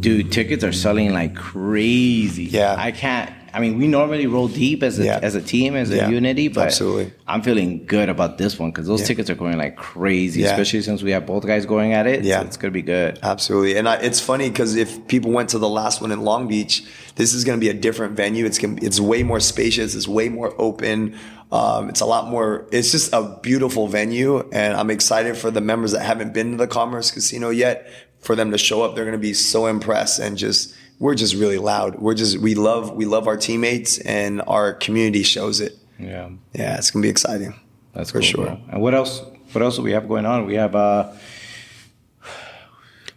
dude, 0.00 0.32
tickets 0.32 0.64
are 0.64 0.72
selling 0.72 1.12
like 1.12 1.36
crazy. 1.36 2.44
Yeah. 2.44 2.74
I 2.76 2.90
can't. 2.90 3.30
I 3.52 3.60
mean, 3.60 3.78
we 3.78 3.86
normally 3.88 4.26
roll 4.26 4.48
deep 4.48 4.82
as 4.82 4.98
a 4.98 5.04
Yeah. 5.04 5.18
as 5.22 5.34
a 5.34 5.40
team, 5.40 5.74
as 5.76 5.90
a 5.90 6.08
unity, 6.10 6.48
but 6.48 6.66
Absolutely. 6.66 7.12
I'm 7.26 7.42
feeling 7.42 7.84
good 7.86 8.08
about 8.08 8.38
this 8.38 8.58
one 8.58 8.70
because 8.70 8.86
those 8.86 9.00
Yeah. 9.00 9.06
tickets 9.06 9.30
are 9.30 9.34
going 9.34 9.58
like 9.58 9.76
crazy, 9.76 10.40
Yeah. 10.42 10.50
especially 10.50 10.82
since 10.82 11.02
we 11.02 11.10
have 11.10 11.26
both 11.26 11.46
guys 11.46 11.66
going 11.66 11.92
at 11.92 12.06
it. 12.06 12.24
Yeah. 12.24 12.40
so 12.40 12.46
it's 12.46 12.56
gonna 12.56 12.70
be 12.70 12.82
good. 12.82 13.18
Absolutely, 13.22 13.76
and 13.76 13.88
I, 13.88 13.96
it's 13.96 14.20
funny 14.20 14.48
because 14.48 14.76
if 14.76 15.06
people 15.08 15.30
went 15.32 15.48
to 15.50 15.58
the 15.58 15.68
last 15.68 16.00
one 16.00 16.12
in 16.12 16.20
Long 16.22 16.48
Beach, 16.48 16.84
this 17.16 17.34
is 17.34 17.44
going 17.44 17.58
to 17.58 17.60
be 17.60 17.68
a 17.68 17.74
different 17.74 18.16
venue. 18.16 18.46
It's 18.46 18.58
gonna, 18.58 18.76
it's 18.80 18.98
way 19.00 19.22
more 19.22 19.40
spacious. 19.40 19.94
It's 19.94 20.08
way 20.08 20.28
more 20.28 20.54
open. 20.58 21.14
Um, 21.52 21.88
it's 21.88 22.00
a 22.00 22.06
lot 22.06 22.28
more. 22.28 22.66
It's 22.70 22.92
just 22.92 23.12
a 23.12 23.38
beautiful 23.42 23.88
venue, 23.88 24.48
and 24.52 24.74
I'm 24.74 24.90
excited 24.90 25.36
for 25.36 25.50
the 25.50 25.60
members 25.60 25.92
that 25.92 26.00
haven't 26.02 26.32
been 26.32 26.52
to 26.52 26.56
the 26.56 26.66
Commerce 26.68 27.10
Casino 27.10 27.50
yet 27.50 27.88
for 28.20 28.36
them 28.36 28.52
to 28.52 28.58
show 28.58 28.82
up. 28.82 28.94
They're 28.94 29.04
going 29.04 29.16
to 29.16 29.18
be 29.18 29.34
so 29.34 29.66
impressed 29.66 30.20
and 30.20 30.36
just 30.38 30.74
we're 31.00 31.16
just 31.16 31.34
really 31.34 31.58
loud. 31.58 31.96
We're 31.98 32.14
just 32.14 32.38
we 32.38 32.54
love 32.54 32.92
we 32.94 33.06
love 33.06 33.26
our 33.26 33.36
teammates 33.36 33.98
and 33.98 34.40
our 34.46 34.74
community 34.74 35.24
shows 35.24 35.60
it. 35.60 35.76
Yeah, 35.98 36.30
Yeah, 36.54 36.76
it's 36.78 36.90
going 36.92 37.02
to 37.02 37.06
be 37.06 37.10
exciting. 37.10 37.58
that's 37.92 38.10
for 38.12 38.18
cool, 38.20 38.26
sure. 38.26 38.44
bro. 38.46 38.60
And 38.70 38.80
what 38.80 38.94
else? 38.94 39.22
What 39.52 39.62
else 39.62 39.76
do 39.76 39.82
we 39.82 39.92
have 39.92 40.06
going 40.06 40.24
on? 40.26 40.46
We 40.46 40.54
have 40.54 40.76
uh, 40.76 41.12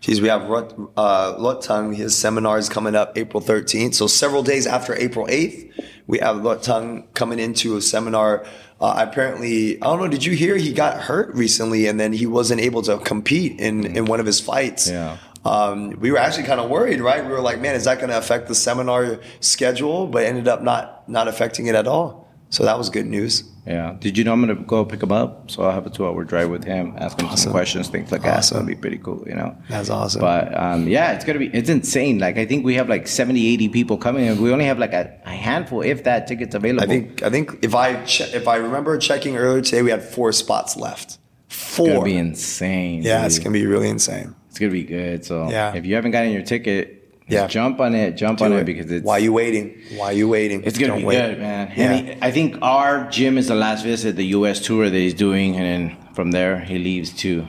Geez, 0.02 0.20
we 0.20 0.28
have 0.28 0.50
Rut, 0.50 0.74
uh, 0.98 1.36
Rodtang. 1.38 1.96
His 1.96 2.18
seminar 2.18 2.58
is 2.58 2.68
coming 2.68 2.94
up 2.94 3.18
April 3.18 3.42
13th. 3.42 3.94
So 3.94 4.06
several 4.08 4.44
days 4.44 4.68
after 4.68 4.94
April 4.96 5.28
8th, 5.28 5.72
we 6.08 6.20
have 6.20 6.38
Rodtang 6.38 7.06
coming 7.14 7.40
into 7.40 7.78
a 7.78 7.82
seminar. 7.82 8.46
Uh, 8.82 8.96
apparently, 8.98 9.82
I 9.82 9.86
don't 9.86 10.00
know. 10.02 10.10
Did 10.10 10.26
you 10.26 10.34
hear 10.34 10.58
he 10.58 10.74
got 10.74 11.00
hurt 11.00 11.34
recently, 11.36 11.88
and 11.88 11.98
then 12.02 12.12
he 12.12 12.26
wasn't 12.26 12.60
able 12.60 12.82
to 12.82 12.98
compete 12.98 13.58
in 13.62 13.86
in 13.96 14.04
one 14.06 14.20
of 14.20 14.26
his 14.26 14.42
fights? 14.42 14.90
Yeah. 14.90 15.18
Um, 15.46 15.92
we 16.00 16.12
were 16.12 16.18
actually 16.18 16.44
kind 16.46 16.60
of 16.62 16.70
worried, 16.70 17.02
right? 17.02 17.24
We 17.26 17.32
were 17.32 17.42
like, 17.42 17.60
man, 17.60 17.76
is 17.76 17.84
that 17.86 17.98
going 17.98 18.10
to 18.10 18.18
affect 18.18 18.48
the 18.48 18.56
seminar 18.56 19.20
schedule? 19.42 20.08
But 20.08 20.24
ended 20.26 20.48
up 20.48 20.62
not 20.62 21.08
not 21.10 21.28
affecting 21.28 21.68
it 21.68 21.76
at 21.76 21.88
all. 21.88 22.24
So 22.50 22.64
that 22.66 22.78
was 22.78 22.90
good 22.92 23.08
news. 23.08 23.44
yeah. 23.66 23.96
Did 24.00 24.16
you 24.16 24.24
know 24.24 24.32
I'm 24.32 24.40
gonna 24.42 24.54
go 24.54 24.86
pick 24.86 25.02
him 25.02 25.12
up? 25.12 25.50
So 25.50 25.64
I'll 25.64 25.72
have 25.72 25.88
a 25.88 25.90
two 25.90 26.06
hour 26.06 26.24
drive 26.24 26.50
with 26.52 26.64
him, 26.64 26.94
ask 27.00 27.20
him 27.20 27.36
some 27.36 27.52
questions, 27.52 27.90
things 27.90 28.12
like 28.12 28.22
that. 28.22 28.42
So 28.46 28.56
Awesome. 28.56 28.58
it'll 28.58 28.68
be 28.68 28.76
pretty 28.76 29.00
cool, 29.00 29.24
you 29.28 29.34
know. 29.34 29.58
That's 29.70 29.90
awesome. 29.90 30.22
But 30.22 30.56
um, 30.56 30.88
yeah, 30.88 31.14
it's 31.14 31.26
gonna 31.26 31.40
be 31.40 31.48
it's 31.48 31.68
insane. 31.70 32.20
Like 32.20 32.38
I 32.38 32.46
think 32.46 32.64
we 32.64 32.76
have 32.76 32.88
like 32.90 33.08
70, 33.08 33.48
80 33.54 33.70
people 33.70 33.98
coming, 33.98 34.28
and 34.28 34.40
we 34.40 34.52
only 34.54 34.66
have 34.66 34.78
like 34.78 34.94
a, 34.94 35.20
a 35.26 35.32
handful, 35.32 35.82
if 35.82 36.04
that, 36.04 36.28
tickets 36.28 36.54
available. 36.54 36.84
I 36.84 36.88
think 36.88 37.24
I 37.24 37.32
think 37.32 37.58
if 37.64 37.74
I 37.74 38.04
che- 38.04 38.32
if 38.36 38.48
I 38.48 38.58
remember 38.58 38.96
checking 39.00 39.36
earlier 39.36 39.62
today, 39.64 39.82
we 39.82 39.90
had 39.90 40.04
four 40.04 40.32
spots 40.32 40.78
left. 40.78 41.18
Four. 41.50 41.88
it's 41.88 41.94
gonna 41.96 42.06
be 42.06 42.18
insane. 42.18 43.02
Yeah, 43.02 43.18
dude. 43.18 43.26
it's 43.26 43.40
gonna 43.40 43.54
be 43.54 43.66
really 43.66 43.90
insane. 43.90 44.36
It's 44.54 44.60
gonna 44.60 44.72
be 44.72 44.84
good. 44.84 45.26
So 45.26 45.50
Yeah. 45.50 45.74
if 45.74 45.84
you 45.84 45.96
haven't 45.96 46.12
gotten 46.12 46.32
your 46.32 46.44
ticket, 46.44 47.16
Yeah. 47.28 47.48
jump 47.48 47.80
on 47.80 47.96
it, 47.96 48.12
jump 48.16 48.40
on 48.40 48.52
Do 48.52 48.58
it, 48.58 48.66
because 48.66 48.92
it's 48.92 49.04
why 49.04 49.14
are 49.16 49.20
you 49.20 49.34
waiting? 49.34 49.74
Why 49.98 50.06
are 50.12 50.14
you 50.14 50.30
waiting? 50.30 50.62
It's 50.64 50.78
gonna 50.78 50.90
Don't 50.94 51.00
be 51.00 51.06
wait. 51.06 51.16
good, 51.30 51.40
man. 51.40 51.72
Yeah. 51.76 51.94
He- 51.96 52.14
I 52.22 52.30
think 52.30 52.58
our 52.62 53.08
gym 53.10 53.40
is 53.40 53.48
the 53.48 53.56
last 53.56 53.84
visit, 53.84 54.16
the 54.16 54.26
U.S. 54.38 54.60
tour 54.60 54.92
that 54.92 54.96
he's 54.96 55.16
doing, 55.16 55.56
and 55.56 55.66
then 55.66 55.98
from 56.14 56.30
there 56.30 56.60
he 56.60 56.78
leaves 56.78 57.10
to 57.24 57.48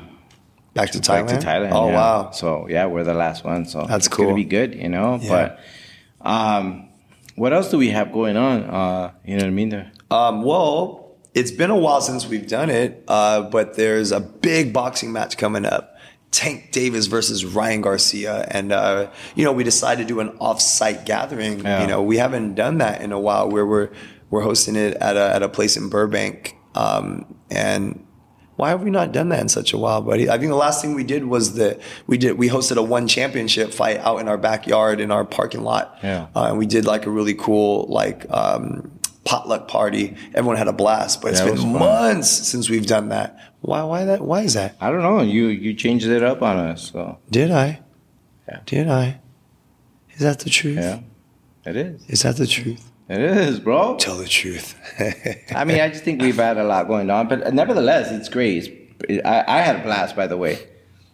Back 0.72 0.92
to 0.92 0.98
Thailand. 0.98 1.26
back 1.28 1.40
to 1.40 1.46
Thailand. 1.46 1.72
Oh 1.72 1.88
yeah. 1.88 1.94
wow. 1.94 2.30
So 2.32 2.66
yeah, 2.70 2.86
we're 2.86 3.04
the 3.04 3.12
last 3.12 3.44
one. 3.44 3.66
So 3.66 3.84
That's 3.86 4.06
it's 4.06 4.16
gonna 4.16 4.32
be 4.34 4.44
good, 4.44 4.74
you 4.74 4.88
know. 4.88 5.18
Yeah. 5.20 5.28
But 5.28 5.58
um, 6.26 6.88
what 7.36 7.52
else 7.52 7.70
do 7.70 7.76
we 7.76 7.90
have 7.90 8.12
going 8.12 8.38
on? 8.38 8.62
Uh, 8.62 9.10
you 9.26 9.36
know 9.36 9.42
what 9.44 9.48
I 9.48 9.50
mean? 9.50 9.68
There. 9.68 9.92
Um, 10.10 10.42
well, 10.42 11.16
it's 11.34 11.50
been 11.50 11.70
a 11.70 11.76
while 11.76 12.00
since 12.00 12.26
we've 12.26 12.46
done 12.46 12.70
it, 12.70 13.04
uh, 13.08 13.42
but 13.42 13.74
there's 13.76 14.10
a 14.12 14.20
big 14.20 14.72
boxing 14.72 15.12
match 15.12 15.36
coming 15.36 15.66
up. 15.66 15.93
Tank 16.34 16.72
Davis 16.72 17.06
versus 17.06 17.44
Ryan 17.44 17.80
Garcia, 17.80 18.44
and 18.50 18.72
uh, 18.72 19.08
you 19.36 19.44
know 19.44 19.52
we 19.52 19.62
decided 19.62 20.02
to 20.02 20.08
do 20.08 20.18
an 20.18 20.36
off-site 20.40 21.06
gathering. 21.06 21.60
Yeah. 21.60 21.82
You 21.82 21.86
know 21.86 22.02
we 22.02 22.16
haven't 22.16 22.56
done 22.56 22.78
that 22.78 23.02
in 23.02 23.12
a 23.12 23.20
while. 23.20 23.48
Where 23.48 23.64
we're 23.64 23.90
we're 24.30 24.42
hosting 24.42 24.74
it 24.74 24.94
at 24.94 25.16
a 25.16 25.32
at 25.36 25.44
a 25.44 25.48
place 25.48 25.76
in 25.76 25.88
Burbank, 25.88 26.56
um, 26.74 27.36
and 27.52 28.04
why 28.56 28.70
have 28.70 28.82
we 28.82 28.90
not 28.90 29.12
done 29.12 29.28
that 29.28 29.40
in 29.40 29.48
such 29.48 29.72
a 29.72 29.78
while, 29.78 30.00
buddy? 30.00 30.28
I 30.28 30.38
think 30.38 30.50
the 30.50 30.56
last 30.56 30.82
thing 30.82 30.94
we 30.94 31.04
did 31.04 31.24
was 31.24 31.54
that 31.54 31.80
we 32.08 32.18
did 32.18 32.36
we 32.36 32.48
hosted 32.48 32.78
a 32.78 32.82
one 32.82 33.06
championship 33.06 33.72
fight 33.72 33.98
out 33.98 34.18
in 34.18 34.26
our 34.26 34.36
backyard 34.36 35.00
in 35.00 35.12
our 35.12 35.24
parking 35.24 35.62
lot. 35.62 35.98
Yeah. 36.02 36.26
Uh, 36.34 36.46
and 36.48 36.58
we 36.58 36.66
did 36.66 36.84
like 36.84 37.06
a 37.06 37.10
really 37.10 37.34
cool 37.34 37.86
like 37.88 38.28
um, 38.30 38.93
potluck 39.24 39.68
party. 39.68 40.16
Everyone 40.34 40.56
had 40.56 40.68
a 40.68 40.72
blast, 40.72 41.22
but 41.22 41.32
it's 41.32 41.40
That 41.40 41.54
been 41.54 41.72
months 41.72 42.28
since 42.28 42.68
we've 42.68 42.86
done 42.86 43.08
that. 43.08 43.38
Why? 43.60 43.82
Why 43.82 44.04
that? 44.04 44.20
Why 44.20 44.42
is 44.42 44.54
that? 44.54 44.76
I 44.80 44.90
don't 44.90 45.02
know. 45.02 45.22
You 45.22 45.46
you 45.48 45.74
changed 45.74 46.06
it 46.06 46.22
up 46.22 46.42
on 46.42 46.56
us, 46.56 46.90
so 46.92 47.18
Did 47.30 47.50
I? 47.50 47.80
Yeah. 48.48 48.60
Did 48.66 48.88
I? 48.88 49.20
Is 50.12 50.20
that 50.20 50.40
the 50.40 50.50
truth? 50.50 50.76
yeah, 50.76 51.00
it 51.64 51.76
is. 51.76 52.04
Is 52.08 52.22
that 52.22 52.36
the 52.36 52.46
truth? 52.46 52.90
It 53.08 53.20
is, 53.20 53.60
bro. 53.60 53.96
Tell 53.96 54.16
the 54.16 54.28
truth. 54.28 54.74
I 55.54 55.64
mean, 55.64 55.80
I 55.80 55.88
just 55.88 56.04
think 56.04 56.22
we've 56.22 56.36
had 56.36 56.56
a 56.56 56.64
lot 56.64 56.88
going 56.88 57.10
on, 57.10 57.28
but 57.28 57.52
nevertheless, 57.52 58.10
it's 58.10 58.28
great. 58.30 58.96
It's, 59.08 59.26
I, 59.26 59.44
I 59.46 59.60
had 59.60 59.76
a 59.76 59.82
blast, 59.82 60.16
by 60.16 60.26
the 60.26 60.36
way. 60.38 60.58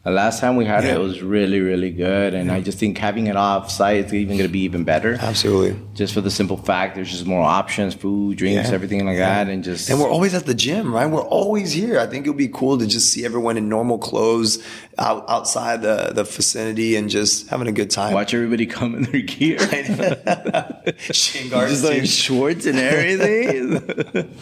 The 0.02 0.10
last 0.10 0.40
time 0.40 0.56
we 0.56 0.64
had 0.64 0.82
Yeah. 0.84 0.92
it, 0.92 0.96
it 0.96 1.00
was 1.00 1.20
really, 1.20 1.60
really 1.60 1.90
good, 1.90 2.32
and 2.32 2.50
I 2.50 2.62
just 2.62 2.78
think 2.78 2.96
having 2.96 3.26
it 3.26 3.36
off 3.36 3.70
site 3.70 4.06
is 4.06 4.14
even 4.14 4.38
going 4.38 4.48
to 4.48 4.52
be 4.52 4.60
even 4.60 4.82
better. 4.82 5.18
Absolutely. 5.20 5.78
Just 5.92 6.14
for 6.14 6.22
the 6.22 6.30
simple 6.30 6.56
fact, 6.56 6.94
there's 6.94 7.10
just 7.10 7.26
more 7.26 7.42
options, 7.42 7.92
food, 7.92 8.38
drinks, 8.38 8.70
Yeah. 8.70 8.74
everything 8.74 9.04
like 9.04 9.18
Yeah. 9.18 9.44
that, 9.44 9.52
and 9.52 9.62
just 9.62 9.90
And 9.90 10.00
we're 10.00 10.08
always 10.08 10.32
at 10.32 10.46
the 10.46 10.54
gym, 10.54 10.94
right? 10.94 11.04
We're 11.04 11.20
always 11.20 11.72
here. 11.72 11.98
I 12.00 12.06
think 12.06 12.24
it 12.24 12.30
would 12.30 12.38
be 12.38 12.48
cool 12.48 12.78
to 12.78 12.86
just 12.86 13.10
see 13.12 13.26
everyone 13.26 13.58
in 13.58 13.68
normal 13.68 13.98
clothes 13.98 14.62
out, 14.98 15.26
outside 15.28 15.82
the, 15.82 16.12
the 16.14 16.24
vicinity 16.24 16.96
and 16.96 17.10
just 17.10 17.48
having 17.48 17.68
a 17.68 17.72
good 17.72 17.90
time. 17.90 18.14
watch 18.14 18.32
everybody 18.32 18.64
come 18.64 18.94
in 18.94 19.02
their 19.02 19.20
gear, 19.20 19.58
just 20.96 21.84
like 21.84 22.06
shorts 22.06 22.64
and 22.64 22.78
everything. 22.78 24.30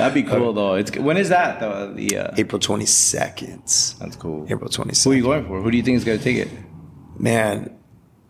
That'd 0.00 0.14
be 0.14 0.28
cool, 0.30 0.52
though. 0.52 0.74
It's 0.74 0.96
when 0.96 1.16
is 1.16 1.28
that? 1.28 1.60
The, 1.60 1.92
the 1.94 2.16
uh, 2.16 2.34
April 2.38 2.58
22nd. 2.58 3.98
that's 3.98 4.16
cool. 4.16 4.46
April 4.50 4.68
twenty 4.70 4.94
second. 4.94 5.10
Who 5.10 5.14
are 5.14 5.16
you 5.18 5.22
going 5.22 5.46
for? 5.46 5.60
Who 5.60 5.70
do 5.70 5.76
you 5.76 5.82
think 5.82 5.96
is 5.96 6.04
going 6.04 6.18
to 6.18 6.24
take 6.24 6.36
it? 6.38 6.48
Man, 7.18 7.76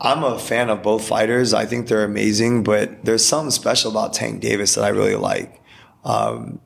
I'm 0.00 0.24
a 0.24 0.38
fan 0.38 0.70
of 0.70 0.82
both 0.82 1.06
fighters. 1.06 1.54
I 1.54 1.66
think 1.66 1.88
they're 1.88 2.04
amazing, 2.04 2.62
but 2.64 3.04
there's 3.04 3.24
something 3.24 3.50
special 3.50 3.90
about 3.90 4.14
Tank 4.14 4.40
Davis 4.40 4.74
that 4.74 4.82
I 4.84 4.88
really 4.88 5.14
like. 5.16 5.60
Um, 6.04 6.60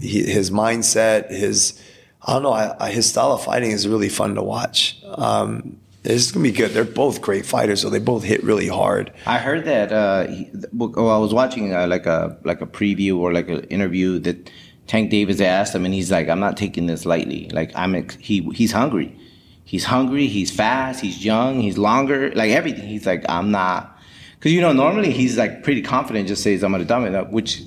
he, 0.00 0.22
his 0.24 0.50
mindset, 0.50 1.30
his, 1.30 1.82
I 2.22 2.32
don't 2.34 2.42
know, 2.44 2.52
I, 2.52 2.86
I, 2.86 2.90
his 2.92 3.08
style 3.08 3.32
of 3.32 3.42
fighting 3.44 3.72
is 3.72 3.86
really 3.88 4.08
fun 4.08 4.34
to 4.36 4.42
watch. 4.42 4.98
Um, 5.04 5.80
it's 6.06 6.30
gonna 6.32 6.42
be 6.44 6.52
good. 6.52 6.70
They're 6.70 6.84
both 6.84 7.20
great 7.20 7.44
fighters, 7.44 7.80
so 7.82 7.90
they 7.90 7.98
both 7.98 8.22
hit 8.24 8.42
really 8.42 8.68
hard. 8.68 9.12
I 9.26 9.38
heard 9.38 9.64
that. 9.64 9.92
Uh, 9.92 10.26
he, 10.26 10.50
well, 10.72 11.10
I 11.10 11.18
was 11.18 11.34
watching 11.34 11.74
uh, 11.74 11.86
like 11.86 12.06
a 12.06 12.38
like 12.44 12.60
a 12.60 12.66
preview 12.66 13.18
or 13.18 13.32
like 13.32 13.48
an 13.48 13.64
interview 13.64 14.18
that 14.20 14.50
Tank 14.86 15.10
Davis 15.10 15.40
asked 15.40 15.74
him, 15.74 15.84
and 15.84 15.92
he's 15.92 16.10
like, 16.10 16.28
"I'm 16.28 16.40
not 16.40 16.56
taking 16.56 16.86
this 16.86 17.04
lightly. 17.04 17.48
Like 17.50 17.72
I'm 17.74 17.94
ex- 17.94 18.16
he 18.20 18.42
he's 18.54 18.72
hungry. 18.72 19.18
He's 19.64 19.84
hungry. 19.84 20.28
He's 20.28 20.50
fast. 20.50 21.00
He's 21.00 21.24
young. 21.24 21.60
He's 21.60 21.76
longer. 21.76 22.30
Like 22.34 22.52
everything. 22.52 22.86
He's 22.88 23.06
like, 23.06 23.24
I'm 23.28 23.50
not." 23.50 23.98
Because 24.38 24.52
you 24.52 24.60
know, 24.60 24.72
normally 24.72 25.10
he's 25.10 25.36
like 25.36 25.64
pretty 25.64 25.82
confident. 25.82 26.28
Just 26.28 26.42
says, 26.42 26.62
"I'm 26.62 26.70
gonna 26.72 26.84
dominate," 26.84 27.30
which 27.30 27.62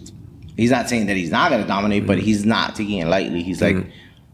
he's 0.55 0.71
not 0.71 0.87
saying 0.87 1.07
that 1.07 1.17
he's 1.17 1.31
not 1.31 1.51
gonna 1.51 1.67
dominate, 1.67 2.07
but 2.07 2.19
he's 2.19 2.45
not 2.45 2.75
taking 2.75 2.99
it 2.99 3.07
lightly. 3.07 3.43
He's 3.43 3.61
like. 3.61 3.75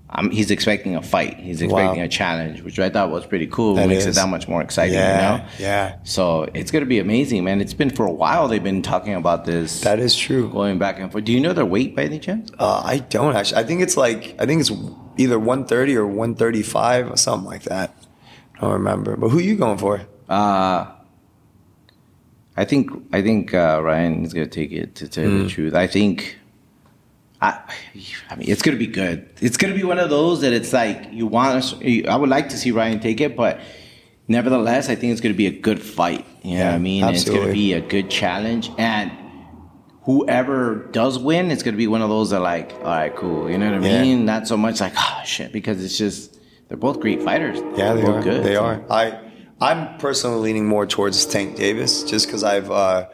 I'm, 0.07 0.29
he's 0.29 0.51
expecting 0.51 0.95
a 0.95 1.01
fight. 1.01 1.37
He's 1.39 1.61
expecting 1.63 1.99
Wow. 1.99 2.05
a 2.05 2.07
challenge, 2.07 2.61
which 2.61 2.77
I 2.79 2.89
thought 2.89 3.09
was 3.09 3.25
pretty 3.25 3.47
cool. 3.47 3.75
That 3.75 3.89
makes 3.89 4.05
is. 4.05 4.15
it 4.15 4.19
that 4.21 4.29
much 4.29 4.47
more 4.47 4.61
exciting, 4.61 4.93
you 4.93 4.99
Yeah, 4.99 5.37
know? 5.37 5.45
yeah, 5.59 5.95
So 6.03 6.43
it's 6.53 6.69
gonna 6.71 6.85
be 6.85 6.99
amazing, 6.99 7.43
man. 7.43 7.59
It's 7.59 7.73
been 7.73 7.89
for 7.89 8.05
a 8.05 8.11
while. 8.11 8.47
They've 8.47 8.63
been 8.63 8.83
talking 8.83 9.15
about 9.15 9.45
this, 9.45 9.81
that 9.81 9.99
is 9.99 10.15
true. 10.15 10.47
going 10.49 10.77
back 10.77 10.99
and 10.99 11.11
forth. 11.11 11.25
Do 11.25 11.31
you 11.33 11.39
know 11.39 11.53
their 11.53 11.65
weight 11.65 11.95
by 11.95 12.03
any 12.03 12.19
chance? 12.19 12.51
Uh, 12.59 12.81
I 12.85 12.99
don't 12.99 13.35
actually. 13.35 13.57
I 13.61 13.63
think 13.65 13.81
it's 13.81 13.97
like 13.97 14.35
I 14.39 14.45
think 14.45 14.61
it's 14.61 14.71
either 15.17 15.39
130 15.39 15.95
or 15.97 16.05
135 16.05 17.11
or 17.11 17.17
something 17.17 17.49
like 17.49 17.63
that. 17.63 17.93
I 18.57 18.61
don't 18.61 18.73
remember. 18.73 19.17
But 19.17 19.29
who 19.29 19.39
are 19.39 19.41
you 19.41 19.55
going 19.55 19.77
for? 19.79 20.01
Uh 20.29 20.85
I 22.57 22.63
think 22.63 22.89
I 23.11 23.21
think 23.21 23.53
uh, 23.53 23.81
Ryan 23.83 24.23
is 24.23 24.33
gonna 24.33 24.47
take 24.47 24.71
it. 24.71 24.95
To 24.95 25.07
tell 25.09 25.25
you 25.29 25.43
the 25.43 25.49
truth, 25.49 25.73
I 25.73 25.87
think. 25.87 26.37
I, 27.41 27.59
I 28.29 28.35
mean, 28.35 28.49
it's 28.49 28.61
gonna 28.61 28.77
be 28.77 28.87
good. 28.87 29.29
It's 29.41 29.57
gonna 29.57 29.73
be 29.75 29.83
one 29.83 29.99
of 29.99 30.09
those 30.09 30.41
that 30.41 30.53
it's 30.53 30.71
like 30.73 31.09
you 31.11 31.27
want. 31.27 31.73
I 32.07 32.15
would 32.15 32.29
like 32.29 32.49
to 32.49 32.57
see 32.57 32.71
Ryan 32.71 32.99
take 32.99 33.19
it, 33.21 33.35
but 33.35 33.59
nevertheless, 34.27 34.89
I 34.89 34.95
think 34.95 35.11
it's 35.11 35.21
gonna 35.21 35.33
be 35.35 35.47
a 35.47 35.59
good 35.59 35.81
fight. 35.81 36.25
You 36.43 36.57
know 36.57 36.65
what 36.65 36.73
I 36.75 36.77
mean? 36.79 37.03
And 37.03 37.15
It's 37.15 37.25
gonna 37.25 37.51
be 37.51 37.73
a 37.73 37.81
good 37.81 38.09
challenge, 38.09 38.71
and 38.77 39.11
whoever 40.03 40.87
does 40.91 41.17
win, 41.19 41.51
it's 41.51 41.63
gonna 41.63 41.77
be 41.77 41.87
one 41.87 42.01
of 42.01 42.09
those 42.09 42.29
that 42.29 42.39
like, 42.39 42.73
all 42.75 42.83
right, 42.83 43.15
cool. 43.15 43.49
You 43.49 43.57
know 43.57 43.71
what 43.71 43.83
I 43.83 43.87
Yeah. 43.87 44.01
mean? 44.01 44.25
Not 44.25 44.47
so 44.47 44.57
much 44.57 44.79
like, 44.81 44.93
oh 44.97 45.21
shit, 45.25 45.51
because 45.51 45.83
it's 45.83 45.97
just 45.97 46.37
they're 46.67 46.77
both 46.77 46.99
great 46.99 47.21
fighters. 47.21 47.59
Yeah, 47.77 47.93
they 47.93 48.01
They're 48.01 48.21
good. 48.21 48.43
They 48.43 48.55
So- 48.55 48.63
are. 48.65 48.81
I 48.89 49.19
I'm 49.61 49.97
personally 49.99 50.41
leaning 50.41 50.65
more 50.67 50.85
towards 50.85 51.25
Tank 51.25 51.55
Davis 51.55 52.03
just 52.03 52.27
because 52.27 52.43
I've 52.43 52.69
uh, 52.69 53.05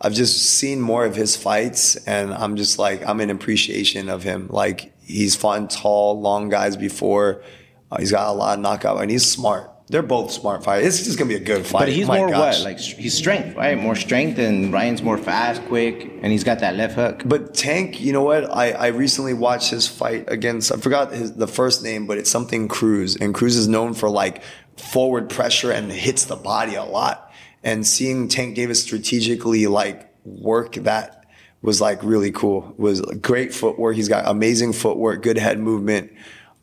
I've 0.00 0.14
just 0.14 0.40
seen 0.42 0.80
more 0.80 1.04
of 1.04 1.16
his 1.16 1.36
fights 1.36 1.96
and 2.06 2.32
I'm 2.32 2.56
just 2.56 2.78
like 2.78 3.06
I'm 3.06 3.20
in 3.20 3.30
appreciation 3.30 4.08
of 4.08 4.22
him. 4.22 4.48
Like 4.50 4.92
he's 5.02 5.34
fought 5.34 5.70
tall, 5.70 6.20
long 6.20 6.48
guys 6.48 6.76
before. 6.76 7.42
Uh, 7.90 7.98
he's 7.98 8.12
got 8.12 8.28
a 8.28 8.32
lot 8.32 8.58
of 8.58 8.62
knockout 8.62 9.00
and 9.00 9.10
he's 9.10 9.28
smart. 9.28 9.72
They're 9.90 10.02
both 10.02 10.30
smart 10.30 10.62
fighters. 10.62 10.98
It's 10.98 11.06
just 11.06 11.18
gonna 11.18 11.30
be 11.30 11.36
a 11.36 11.40
good 11.40 11.66
fight. 11.66 11.80
But 11.80 11.88
he's 11.88 12.06
My 12.06 12.18
more 12.18 12.28
gosh. 12.30 12.58
what? 12.58 12.64
Like 12.64 12.78
he's 12.78 13.14
strength, 13.14 13.56
right? 13.56 13.76
More 13.78 13.96
strength, 13.96 14.38
and 14.38 14.70
Ryan's 14.70 15.02
more 15.02 15.16
fast, 15.16 15.62
quick, 15.64 16.02
and 16.20 16.26
he's 16.26 16.44
got 16.44 16.58
that 16.58 16.76
left 16.76 16.94
hook. 16.94 17.22
But 17.24 17.54
Tank, 17.54 17.98
you 17.98 18.12
know 18.12 18.22
what? 18.22 18.54
I, 18.54 18.72
I 18.72 18.86
recently 18.88 19.32
watched 19.32 19.70
his 19.70 19.88
fight 19.88 20.26
against 20.28 20.70
I 20.70 20.76
forgot 20.76 21.12
his, 21.12 21.32
the 21.32 21.48
first 21.48 21.82
name, 21.82 22.06
but 22.06 22.18
it's 22.18 22.30
something 22.30 22.68
Cruz, 22.68 23.16
and 23.16 23.34
Cruz 23.34 23.56
is 23.56 23.66
known 23.66 23.94
for 23.94 24.10
like 24.10 24.42
forward 24.76 25.30
pressure 25.30 25.72
and 25.72 25.90
hits 25.90 26.26
the 26.26 26.36
body 26.36 26.74
a 26.74 26.84
lot. 26.84 27.27
And 27.68 27.86
seeing 27.86 28.28
Tank 28.28 28.54
Davis 28.54 28.82
strategically 28.82 29.66
like 29.66 30.10
work 30.24 30.72
that 30.74 31.24
was 31.60 31.80
like 31.80 32.02
really 32.02 32.30
cool. 32.32 32.72
Was 32.78 33.00
great 33.00 33.52
footwork. 33.54 33.94
He's 33.96 34.08
got 34.08 34.26
amazing 34.26 34.72
footwork, 34.72 35.22
good 35.22 35.36
head 35.38 35.58
movement. 35.58 36.12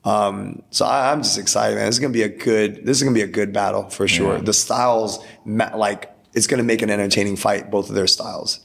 Um, 0.03 0.61
so 0.71 0.85
I, 0.85 1.11
I'm 1.11 1.21
just 1.21 1.37
excited, 1.37 1.75
man. 1.75 1.85
This 1.85 1.95
is 1.95 1.99
gonna 1.99 2.13
be 2.13 2.23
a 2.23 2.29
good. 2.29 2.85
This 2.85 2.97
is 2.97 3.03
gonna 3.03 3.13
be 3.13 3.21
a 3.21 3.27
good 3.27 3.53
battle 3.53 3.89
for 3.89 4.07
sure. 4.07 4.35
Yeah. 4.37 4.41
The 4.41 4.53
styles, 4.53 5.19
like 5.45 6.11
it's 6.33 6.47
gonna 6.47 6.63
make 6.63 6.81
an 6.81 6.89
entertaining 6.89 7.35
fight. 7.35 7.69
Both 7.69 7.89
of 7.89 7.95
their 7.95 8.07
styles. 8.07 8.59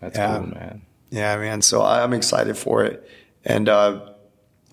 That's 0.00 0.16
Yeah. 0.16 0.38
cool, 0.38 0.46
man. 0.48 0.82
Yeah, 1.10 1.36
man. 1.36 1.62
So 1.62 1.82
I- 1.82 2.02
I'm 2.02 2.12
excited 2.12 2.56
for 2.56 2.84
it. 2.84 3.06
And 3.44 3.68
uh, 3.68 4.00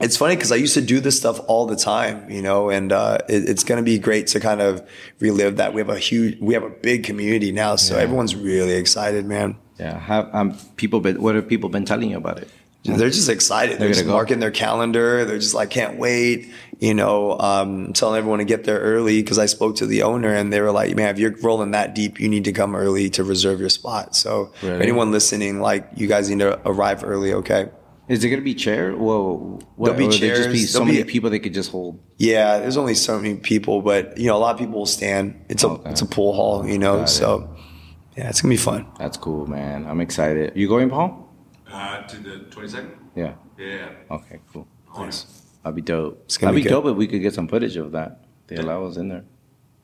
it's 0.04 0.18
funny 0.18 0.36
because 0.36 0.52
I 0.52 0.56
used 0.58 0.74
to 0.76 0.82
do 0.82 1.00
this 1.00 1.18
stuff 1.18 1.40
all 1.48 1.66
the 1.66 1.76
time, 1.76 2.30
you 2.30 2.42
know, 2.42 2.70
and 2.70 2.92
uh, 2.92 3.18
it, 3.30 3.50
it's 3.50 3.64
going 3.64 3.78
to 3.78 3.84
be 3.84 3.98
great 4.00 4.28
to 4.28 4.40
kind 4.40 4.62
of 4.62 4.88
relive 5.20 5.58
that. 5.58 5.74
We 5.74 5.82
have 5.82 5.90
a 5.90 5.98
huge, 6.00 6.40
we 6.40 6.54
have 6.54 6.64
a 6.64 6.70
big 6.70 7.04
community 7.04 7.52
now. 7.52 7.76
So 7.78 7.96
Yeah. 7.96 8.04
everyone's 8.04 8.36
really 8.36 8.74
excited, 8.74 9.26
man. 9.26 9.56
Yeah. 9.80 9.98
Have 10.00 10.30
um, 10.34 10.58
people 10.76 11.00
been? 11.00 11.22
What 11.22 11.36
have 11.36 11.48
people 11.48 11.70
been 11.70 11.86
telling 11.86 12.10
you 12.12 12.18
about 12.18 12.38
it? 12.40 12.50
They're 12.86 13.10
just 13.10 13.30
excited. 13.30 13.80
They're, 13.80 13.88
They're 13.88 13.94
just 13.94 14.06
go. 14.06 14.12
marking 14.12 14.40
their 14.42 14.52
calendar. 14.52 15.24
They're 15.24 15.40
just 15.40 15.54
like, 15.54 15.70
can't 15.70 15.98
wait. 15.98 16.52
You 16.80 16.94
know, 16.94 17.40
um, 17.40 17.94
telling 17.94 18.18
everyone 18.18 18.40
to 18.40 18.46
get 18.46 18.66
there 18.66 18.80
early 18.80 19.22
because 19.22 19.40
I 19.40 19.46
spoke 19.46 19.78
to 19.78 19.86
the 19.86 20.04
owner 20.04 20.34
and 20.34 20.52
they 20.52 20.60
were 20.60 20.72
like, 20.74 20.94
man, 20.94 21.08
if 21.16 21.18
you're 21.18 21.34
rolling 21.38 21.72
that 21.72 21.96
deep, 21.96 22.20
you 22.20 22.28
need 22.28 22.44
to 22.44 22.52
come 22.52 22.76
early 22.76 23.10
to 23.12 23.24
reserve 23.24 23.62
your 23.62 23.70
spot. 23.70 24.18
So 24.18 24.52
Really? 24.62 24.82
anyone 24.82 25.12
listening, 25.14 25.62
like, 25.62 25.88
you 25.96 26.08
guys 26.08 26.30
need 26.30 26.40
to 26.40 26.60
arrive 26.68 27.06
early, 27.06 27.34
okay? 27.36 27.70
Is 28.08 28.24
it 28.24 28.30
gonna 28.30 28.42
be 28.42 28.54
chair? 28.54 28.92
Whoa. 28.94 29.60
What, 29.76 29.86
There'll 29.86 29.98
be 29.98 30.06
or 30.06 30.08
would 30.10 30.20
there 30.22 30.36
just 30.36 30.52
be 30.52 30.60
so 30.60 30.80
there'll 30.80 30.92
many 30.94 31.04
be- 31.04 31.10
people 31.12 31.30
they 31.30 31.40
could 31.40 31.54
just 31.54 31.72
hold. 31.72 32.00
Yeah, 32.18 32.60
there's 32.60 32.76
only 32.78 32.96
so 32.96 33.18
many 33.20 33.36
people, 33.36 33.82
but 33.82 34.18
you 34.18 34.28
know, 34.28 34.36
a 34.36 34.40
lot 34.40 34.54
of 34.54 34.60
people 34.60 34.80
will 34.80 34.86
stand. 34.86 35.46
It's 35.50 35.64
a 35.64 35.70
Okay. 35.70 35.90
it's 35.92 36.02
a 36.02 36.06
pool 36.06 36.34
hall, 36.34 36.68
you 36.68 36.78
know. 36.78 36.98
Got 36.98 37.04
it. 37.04 37.08
So 37.10 37.56
yeah, 38.18 38.30
it's 38.30 38.42
gonna 38.42 38.52
be 38.54 38.58
fun. 38.58 38.86
That's 39.00 39.16
cool, 39.18 39.48
man. 39.48 39.86
I'm 39.88 40.02
excited. 40.02 40.52
You 40.56 40.68
going, 40.68 40.90
Paul? 40.90 41.34
Uh, 41.72 42.02
to 42.04 42.18
the 42.18 42.40
22nd? 42.52 42.90
Yeah. 43.16 43.34
Yeah. 43.58 43.90
Okay. 44.12 44.40
Cool. 44.52 44.68
Nice. 44.98 45.26
That'd 45.64 45.76
be 45.76 45.82
dope. 45.82 46.22
It's 46.26 46.38
gonna 46.38 46.52
That'd 46.52 46.64
be 46.64 46.68
be, 46.68 46.70
dope 46.70 46.86
if 46.86 46.98
we 46.98 47.08
could 47.08 47.22
get 47.22 47.34
some 47.34 47.48
footage 47.48 47.78
of 47.78 47.94
that. 47.94 48.26
They 48.48 48.58
allow 48.58 48.84
us 48.86 48.98
in 48.98 49.08
there. 49.08 49.24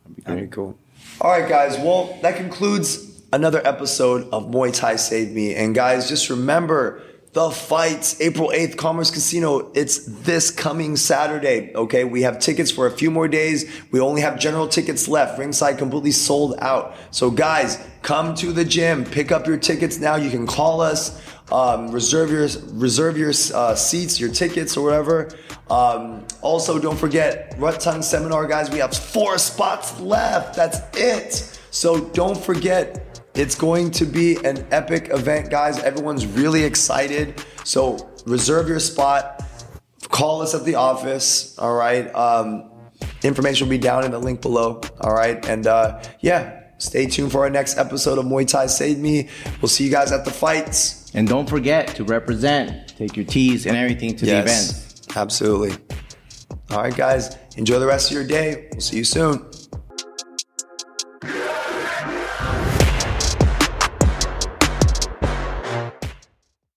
That'd 0.03 0.15
be 0.17 0.21
That'd 0.23 0.49
be 0.49 0.53
cool. 0.53 0.77
All 1.21 1.31
right, 1.31 1.47
guys. 1.47 1.77
Well, 1.77 2.19
that 2.21 2.35
concludes 2.35 3.21
another 3.31 3.65
episode 3.65 4.27
of 4.33 4.47
Muay 4.47 4.73
Thai 4.75 4.97
Saved 4.97 5.31
Me. 5.31 5.55
And 5.55 5.73
guys, 5.73 6.09
just 6.09 6.29
remember 6.29 7.01
the 7.33 7.51
fights, 7.51 8.19
April 8.21 8.49
8th, 8.49 8.75
Commerce 8.75 9.11
Casino. 9.11 9.71
It's 9.75 9.99
this 10.05 10.49
coming 10.49 10.95
Saturday. 10.95 11.71
Okay. 11.75 12.03
We 12.03 12.23
have 12.23 12.39
tickets 12.39 12.71
for 12.71 12.87
a 12.87 12.91
few 12.91 13.11
more 13.11 13.27
days. 13.27 13.71
We 13.91 13.99
only 13.99 14.21
have 14.21 14.39
general 14.39 14.67
tickets 14.67 15.07
left. 15.07 15.37
Ringside 15.37 15.77
completely 15.77 16.11
sold 16.11 16.55
out. 16.59 16.95
So 17.11 17.29
guys, 17.29 17.85
come 18.01 18.33
to 18.35 18.51
the 18.51 18.65
gym, 18.65 19.05
pick 19.05 19.31
up 19.31 19.45
your 19.45 19.57
tickets 19.57 19.99
now. 19.99 20.15
You 20.15 20.31
can 20.31 20.47
call 20.47 20.81
us, 20.81 21.21
um, 21.51 21.91
reserve 21.91 22.31
your, 22.31 22.47
reserve 22.73 23.15
your, 23.17 23.31
uh, 23.53 23.75
seats, 23.75 24.19
your 24.19 24.31
tickets 24.31 24.75
or 24.75 24.83
whatever. 24.83 25.29
Um, 25.69 26.25
also 26.41 26.79
don't 26.79 26.97
forget 26.97 27.55
Rodtang 27.59 28.03
Seminar, 28.03 28.47
guys. 28.47 28.71
We 28.71 28.79
have 28.79 28.95
four 28.95 29.37
spots 29.37 29.99
left. 29.99 30.55
That's 30.55 30.79
it. 30.97 31.59
So 31.69 32.05
don't 32.05 32.37
forget 32.37 33.05
it's 33.39 33.55
going 33.55 33.89
to 33.91 34.05
be 34.05 34.35
an 34.43 34.67
epic 34.71 35.09
event, 35.11 35.49
guys. 35.49 35.81
Everyone's 35.81 36.25
really 36.25 36.63
excited. 36.63 37.41
So 37.63 38.11
reserve 38.25 38.67
your 38.67 38.79
spot. 38.79 39.43
Call 40.09 40.41
us 40.41 40.53
at 40.53 40.65
the 40.65 40.75
office. 40.75 41.57
All 41.57 41.73
right. 41.73 42.13
Um, 42.13 42.69
information 43.23 43.67
will 43.67 43.71
be 43.71 43.77
down 43.77 44.03
in 44.03 44.11
the 44.11 44.19
link 44.19 44.41
below. 44.41 44.81
All 44.99 45.13
right. 45.13 45.43
And 45.47 45.67
uh, 45.67 46.03
yeah, 46.19 46.59
Stay 46.79 47.07
tuned 47.07 47.29
for 47.29 47.39
our 47.39 47.49
next 47.49 47.77
episode 47.77 48.17
of 48.17 48.25
Muay 48.25 48.47
Thai 48.47 48.67
Saved 48.67 49.01
Me. 49.01 49.27
We'll 49.61 49.67
see 49.67 49.83
you 49.83 49.91
guys 49.91 50.13
at 50.13 50.23
the 50.23 50.31
fights. 50.31 51.11
And 51.13 51.27
don't 51.27 51.47
forget 51.47 51.89
to 51.95 52.05
represent. 52.05 52.95
Take 52.97 53.17
your 53.17 53.25
teas 53.25 53.65
and 53.65 53.75
everything 53.75 54.15
to 54.15 54.25
the 54.25 54.39
event. 54.39 55.07
Absolutely. 55.13 55.75
All 56.71 56.81
right, 56.81 56.95
guys. 56.95 57.37
Enjoy 57.57 57.79
the 57.79 57.85
rest 57.85 58.11
of 58.11 58.15
your 58.15 58.25
day. 58.25 58.69
We'll 58.71 58.79
see 58.79 58.95
you 58.95 59.03
soon. 59.03 59.45